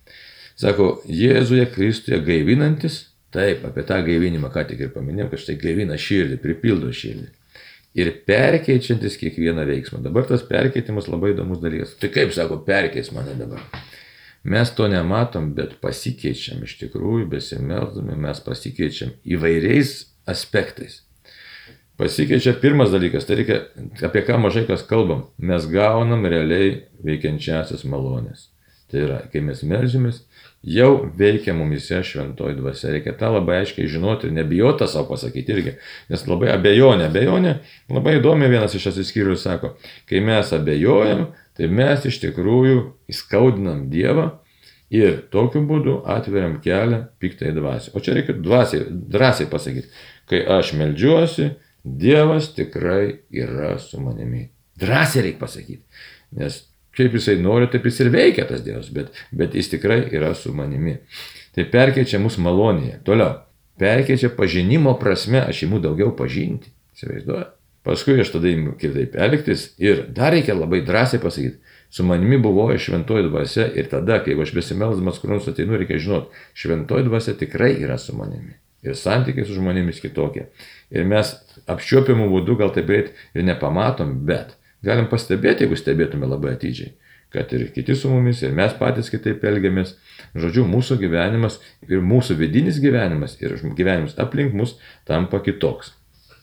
Sako, 0.61 1.01
Jėzuje 1.11 1.67
Kristuje 1.73 2.21
gaivinantis, 2.23 3.01
taip, 3.35 3.65
apie 3.67 3.83
tą 3.87 3.99
gaivinimą 4.07 4.53
ką 4.55 4.63
tik 4.69 4.85
ir 4.85 4.93
paminėjau, 4.95 5.33
kad 5.33 5.43
štai 5.43 5.57
gaivina 5.59 5.99
širdį, 5.99 6.39
pripildo 6.43 6.93
širdį. 6.95 7.27
Ir 7.99 8.11
perkeičiantis 8.27 9.19
kiekvieną 9.21 9.67
veiksmą. 9.69 10.01
Dabar 10.03 10.27
tas 10.27 10.43
perkeitimas 10.47 11.07
labai 11.11 11.31
įdomus 11.35 11.61
dalykas. 11.63 11.95
Tai 11.99 12.11
kaip 12.15 12.33
sako, 12.35 12.59
perkeis 12.67 13.13
mane 13.15 13.37
dabar. 13.39 13.63
Mes 14.45 14.71
to 14.77 14.89
nematom, 14.91 15.53
bet 15.57 15.79
pasikeičiam 15.83 16.63
iš 16.67 16.77
tikrųjų, 16.83 17.29
besimeldami 17.33 18.19
mes 18.27 18.43
pasikeičiam 18.45 19.15
įvairiais 19.25 19.95
aspektais. 20.29 21.01
Pasikeičia 21.97 22.57
pirmas 22.59 22.91
dalykas, 22.91 23.27
tai 23.29 23.39
reikia, 23.41 23.61
apie 24.03 24.25
ką 24.27 24.41
mažai 24.43 24.67
kas 24.67 24.83
kalbam, 24.87 25.29
mes 25.39 25.67
gaunam 25.71 26.27
realiai 26.27 26.81
veikiančiasias 27.07 27.87
malonės. 27.87 28.51
Tai 28.93 29.01
yra, 29.01 29.19
kai 29.33 29.41
mes 29.41 29.63
melžiamės, 29.65 30.21
jau 30.65 30.91
veikia 31.19 31.55
mumise 31.57 32.03
šventoji 32.05 32.59
dvasia. 32.59 32.93
Reikia 32.95 33.15
tą 33.19 33.31
labai 33.35 33.63
aiškiai 33.63 33.89
žinoti 33.91 34.29
ir 34.29 34.37
nebijoti 34.37 34.89
savo 34.89 35.09
pasakyti 35.13 35.57
irgi. 35.57 35.75
Nes 36.13 36.25
labai 36.29 36.53
abejonė, 36.55 37.09
abejonė, 37.09 37.55
labai 37.93 38.19
įdomi 38.21 38.49
vienas 38.53 38.77
iš 38.77 38.91
atsiskyrų 38.93 39.37
sako, 39.41 39.75
kai 40.11 40.21
mes 40.25 40.53
abejojam, 40.57 41.29
tai 41.57 41.69
mes 41.73 42.05
iš 42.09 42.21
tikrųjų 42.23 42.81
įskaudinam 43.13 43.87
Dievą 43.93 44.31
ir 44.95 45.23
tokiu 45.33 45.65
būdu 45.69 46.01
atveriam 46.11 46.59
kelią 46.65 47.05
piktai 47.23 47.55
dvasiai. 47.57 47.95
O 47.97 48.05
čia 48.05 48.19
reikia 48.19 48.37
dvasiai, 48.37 48.85
drąsiai 48.91 49.49
pasakyti, 49.51 49.91
kai 50.31 50.45
aš 50.59 50.75
melžiuosi, 50.79 51.55
Dievas 51.85 52.53
tikrai 52.57 53.25
yra 53.33 53.75
su 53.79 54.01
manimi. 54.01 54.47
Drąsiai 54.81 55.27
reikia 55.27 55.41
pasakyti. 55.43 55.83
Nes 56.39 56.63
kaip 56.97 57.17
jisai 57.19 57.39
nori, 57.43 57.69
taip 57.73 57.87
jis 57.89 58.01
ir 58.05 58.13
veikia 58.15 58.47
tas 58.49 58.63
Dievas, 58.65 58.91
bet, 58.95 59.13
bet 59.35 59.57
jis 59.57 59.73
tikrai 59.75 60.03
yra 60.15 60.35
su 60.39 60.55
manimi. 60.55 60.99
Tai 61.55 61.67
perkeičia 61.71 62.21
mus 62.23 62.39
malonėje. 62.43 63.01
Toliau. 63.07 63.43
Perkeičia 63.79 64.31
pažinimo 64.35 64.95
prasme, 65.01 65.43
aš 65.43 65.65
įimu 65.67 65.81
daugiau 65.83 66.15
pažinti. 66.17 66.71
Įsivaizduoju. 66.95 67.51
Paskui 67.85 68.17
aš 68.23 68.31
tada 68.33 68.49
įimu 68.49 68.79
kitaip 68.81 69.17
elgtis 69.21 69.67
ir 69.83 70.07
dar 70.17 70.33
reikia 70.33 70.55
labai 70.57 70.81
drąsiai 70.87 71.21
pasakyti, 71.21 71.59
su 71.93 72.05
manimi 72.07 72.39
buvo 72.41 72.71
šventoji 72.79 73.27
dvasia 73.29 73.67
ir 73.77 73.91
tada, 73.93 74.23
kai 74.25 74.39
aš 74.41 74.55
besimelsdamas 74.57 75.21
kur 75.21 75.35
nors 75.35 75.49
ateinu, 75.51 75.77
reikia 75.77 76.01
žinoti, 76.01 76.41
šventoji 76.57 77.05
dvasia 77.11 77.37
tikrai 77.39 77.75
yra 77.77 77.99
su 78.01 78.17
manimi. 78.17 78.57
Ir 78.85 78.97
santykiai 78.97 79.45
su 79.45 79.59
žmonėmis 79.59 80.01
kitokie. 80.01 80.49
Ir 80.93 81.05
mes 81.09 81.35
apčiuopiamų 81.71 82.31
būdų 82.33 82.57
gal 82.63 82.73
taip 82.73 82.89
greit 82.89 83.13
ir 83.37 83.45
nepamatom, 83.45 84.17
bet 84.29 84.57
galim 84.85 85.09
pastebėti, 85.11 85.65
jeigu 85.65 85.79
stebėtume 85.79 86.29
labai 86.29 86.55
atidžiai, 86.55 86.93
kad 87.35 87.51
ir 87.57 87.67
kiti 87.75 87.97
su 87.99 88.11
mumis, 88.13 88.43
ir 88.45 88.55
mes 88.55 88.75
patys 88.79 89.11
kitaip 89.13 89.45
elgiamės. 89.45 89.97
Žodžiu, 90.39 90.65
mūsų 90.71 90.99
gyvenimas 91.03 91.59
ir 91.89 92.03
mūsų 92.05 92.39
vidinis 92.39 92.81
gyvenimas 92.83 93.37
ir 93.43 93.57
gyvenimas 93.79 94.17
aplink 94.23 94.55
mus 94.55 94.77
tampa 95.09 95.41
kitoks. 95.45 95.93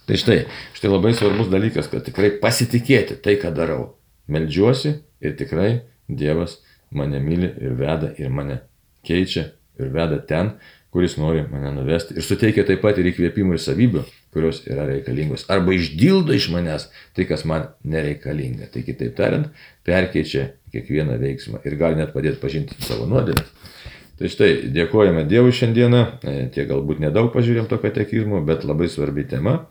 Tai 0.07 0.17
štai, 0.19 0.41
štai 0.75 0.91
labai 0.91 1.13
svarbus 1.15 1.47
dalykas, 1.51 1.87
kad 1.91 2.03
tikrai 2.07 2.33
pasitikėti 2.41 3.19
tai, 3.23 3.37
ką 3.39 3.53
darau. 3.55 3.93
Meldžiuosi 4.31 4.97
ir 5.23 5.37
tikrai 5.39 5.71
Dievas 6.11 6.57
mane 6.91 7.21
myli 7.23 7.47
ir 7.61 7.75
veda 7.79 8.11
ir 8.19 8.31
mane 8.33 8.61
keičia 9.07 9.51
ir 9.79 9.91
veda 9.93 10.19
ten, 10.27 10.55
kuris 10.91 11.15
nori 11.17 11.45
mane 11.51 11.71
nuvesti 11.75 12.17
ir 12.17 12.25
suteikia 12.25 12.65
taip 12.67 12.81
pat 12.83 12.99
ir 12.99 13.07
įkvėpimų 13.11 13.55
ir 13.55 13.63
savybių, 13.63 14.03
kurios 14.33 14.61
yra 14.67 14.85
reikalingos. 14.87 15.45
Arba 15.51 15.75
išdildo 15.75 16.35
iš 16.35 16.49
manęs 16.53 16.87
tai, 17.15 17.27
kas 17.29 17.43
man 17.47 17.69
nereikalinga. 17.83 18.69
Tai 18.71 18.83
kitaip 18.87 19.15
tariant, 19.17 19.51
perkeičia 19.87 20.51
kiekvieną 20.71 21.17
veiksmą 21.21 21.61
ir 21.67 21.75
gali 21.79 21.99
net 21.99 22.13
padėti 22.15 22.39
pažinti 22.41 22.77
savo 22.85 23.07
nuodėmę. 23.11 23.43
Tai 24.21 24.29
štai, 24.29 24.51
dėkojame 24.69 25.25
Dievui 25.25 25.53
šiandieną, 25.57 26.01
e, 26.21 26.33
tiek 26.53 26.67
galbūt 26.69 26.99
nedaug 27.01 27.31
pažiūrėjom 27.33 27.67
to 27.71 27.79
katekizmo, 27.81 28.43
bet 28.45 28.67
labai 28.69 28.85
svarbi 28.91 29.25
tema. 29.25 29.63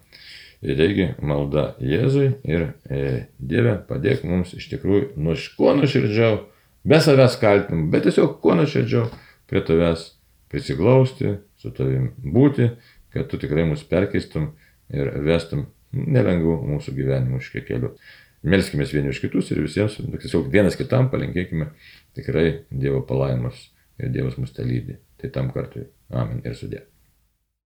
Ir 0.61 0.77
reikia 0.77 1.13
malda 1.25 1.71
Jėzui 1.81 2.33
ir 2.45 2.65
e, 2.91 3.29
Dieve 3.39 3.79
padėk 3.89 4.27
mums 4.29 4.51
iš 4.59 4.67
tikrųjų 4.73 5.15
nuo 5.23 5.37
kuo 5.57 5.73
nuoširdžiau, 5.79 6.41
be 6.85 6.99
savęs 7.01 7.39
kaltinimų, 7.41 7.87
bet 7.95 8.09
tiesiog 8.09 8.41
kuo 8.43 8.59
nuoširdžiau 8.59 9.07
prie 9.49 9.63
tavęs 9.65 10.03
prisiglausti, 10.51 11.39
su 11.63 11.71
tavim 11.77 12.11
būti, 12.19 12.73
kad 13.15 13.29
tu 13.31 13.41
tikrai 13.41 13.67
mus 13.69 13.85
perkeistum 13.87 14.53
ir 14.95 15.13
vestum 15.27 15.67
nelengvų 15.93 16.57
mūsų 16.75 16.95
gyvenimiškai 16.99 17.65
keliu. 17.69 17.95
Melskime 18.43 18.87
vieni 18.89 19.13
už 19.13 19.21
kitus 19.21 19.51
ir 19.53 19.61
visiems, 19.61 19.99
tiesiog 20.01 20.49
vienas 20.53 20.79
kitam 20.81 21.11
palinkėkime 21.13 21.73
tikrai 22.17 22.63
Dievo 22.71 23.03
palaimus 23.07 23.69
ir 24.01 24.15
Dievas 24.15 24.39
mus 24.41 24.55
te 24.57 24.65
lydi. 24.65 24.97
Tai 25.21 25.35
tam 25.35 25.53
kartui. 25.53 25.85
Amen 26.17 26.41
ir 26.47 26.57
sudė. 26.57 26.90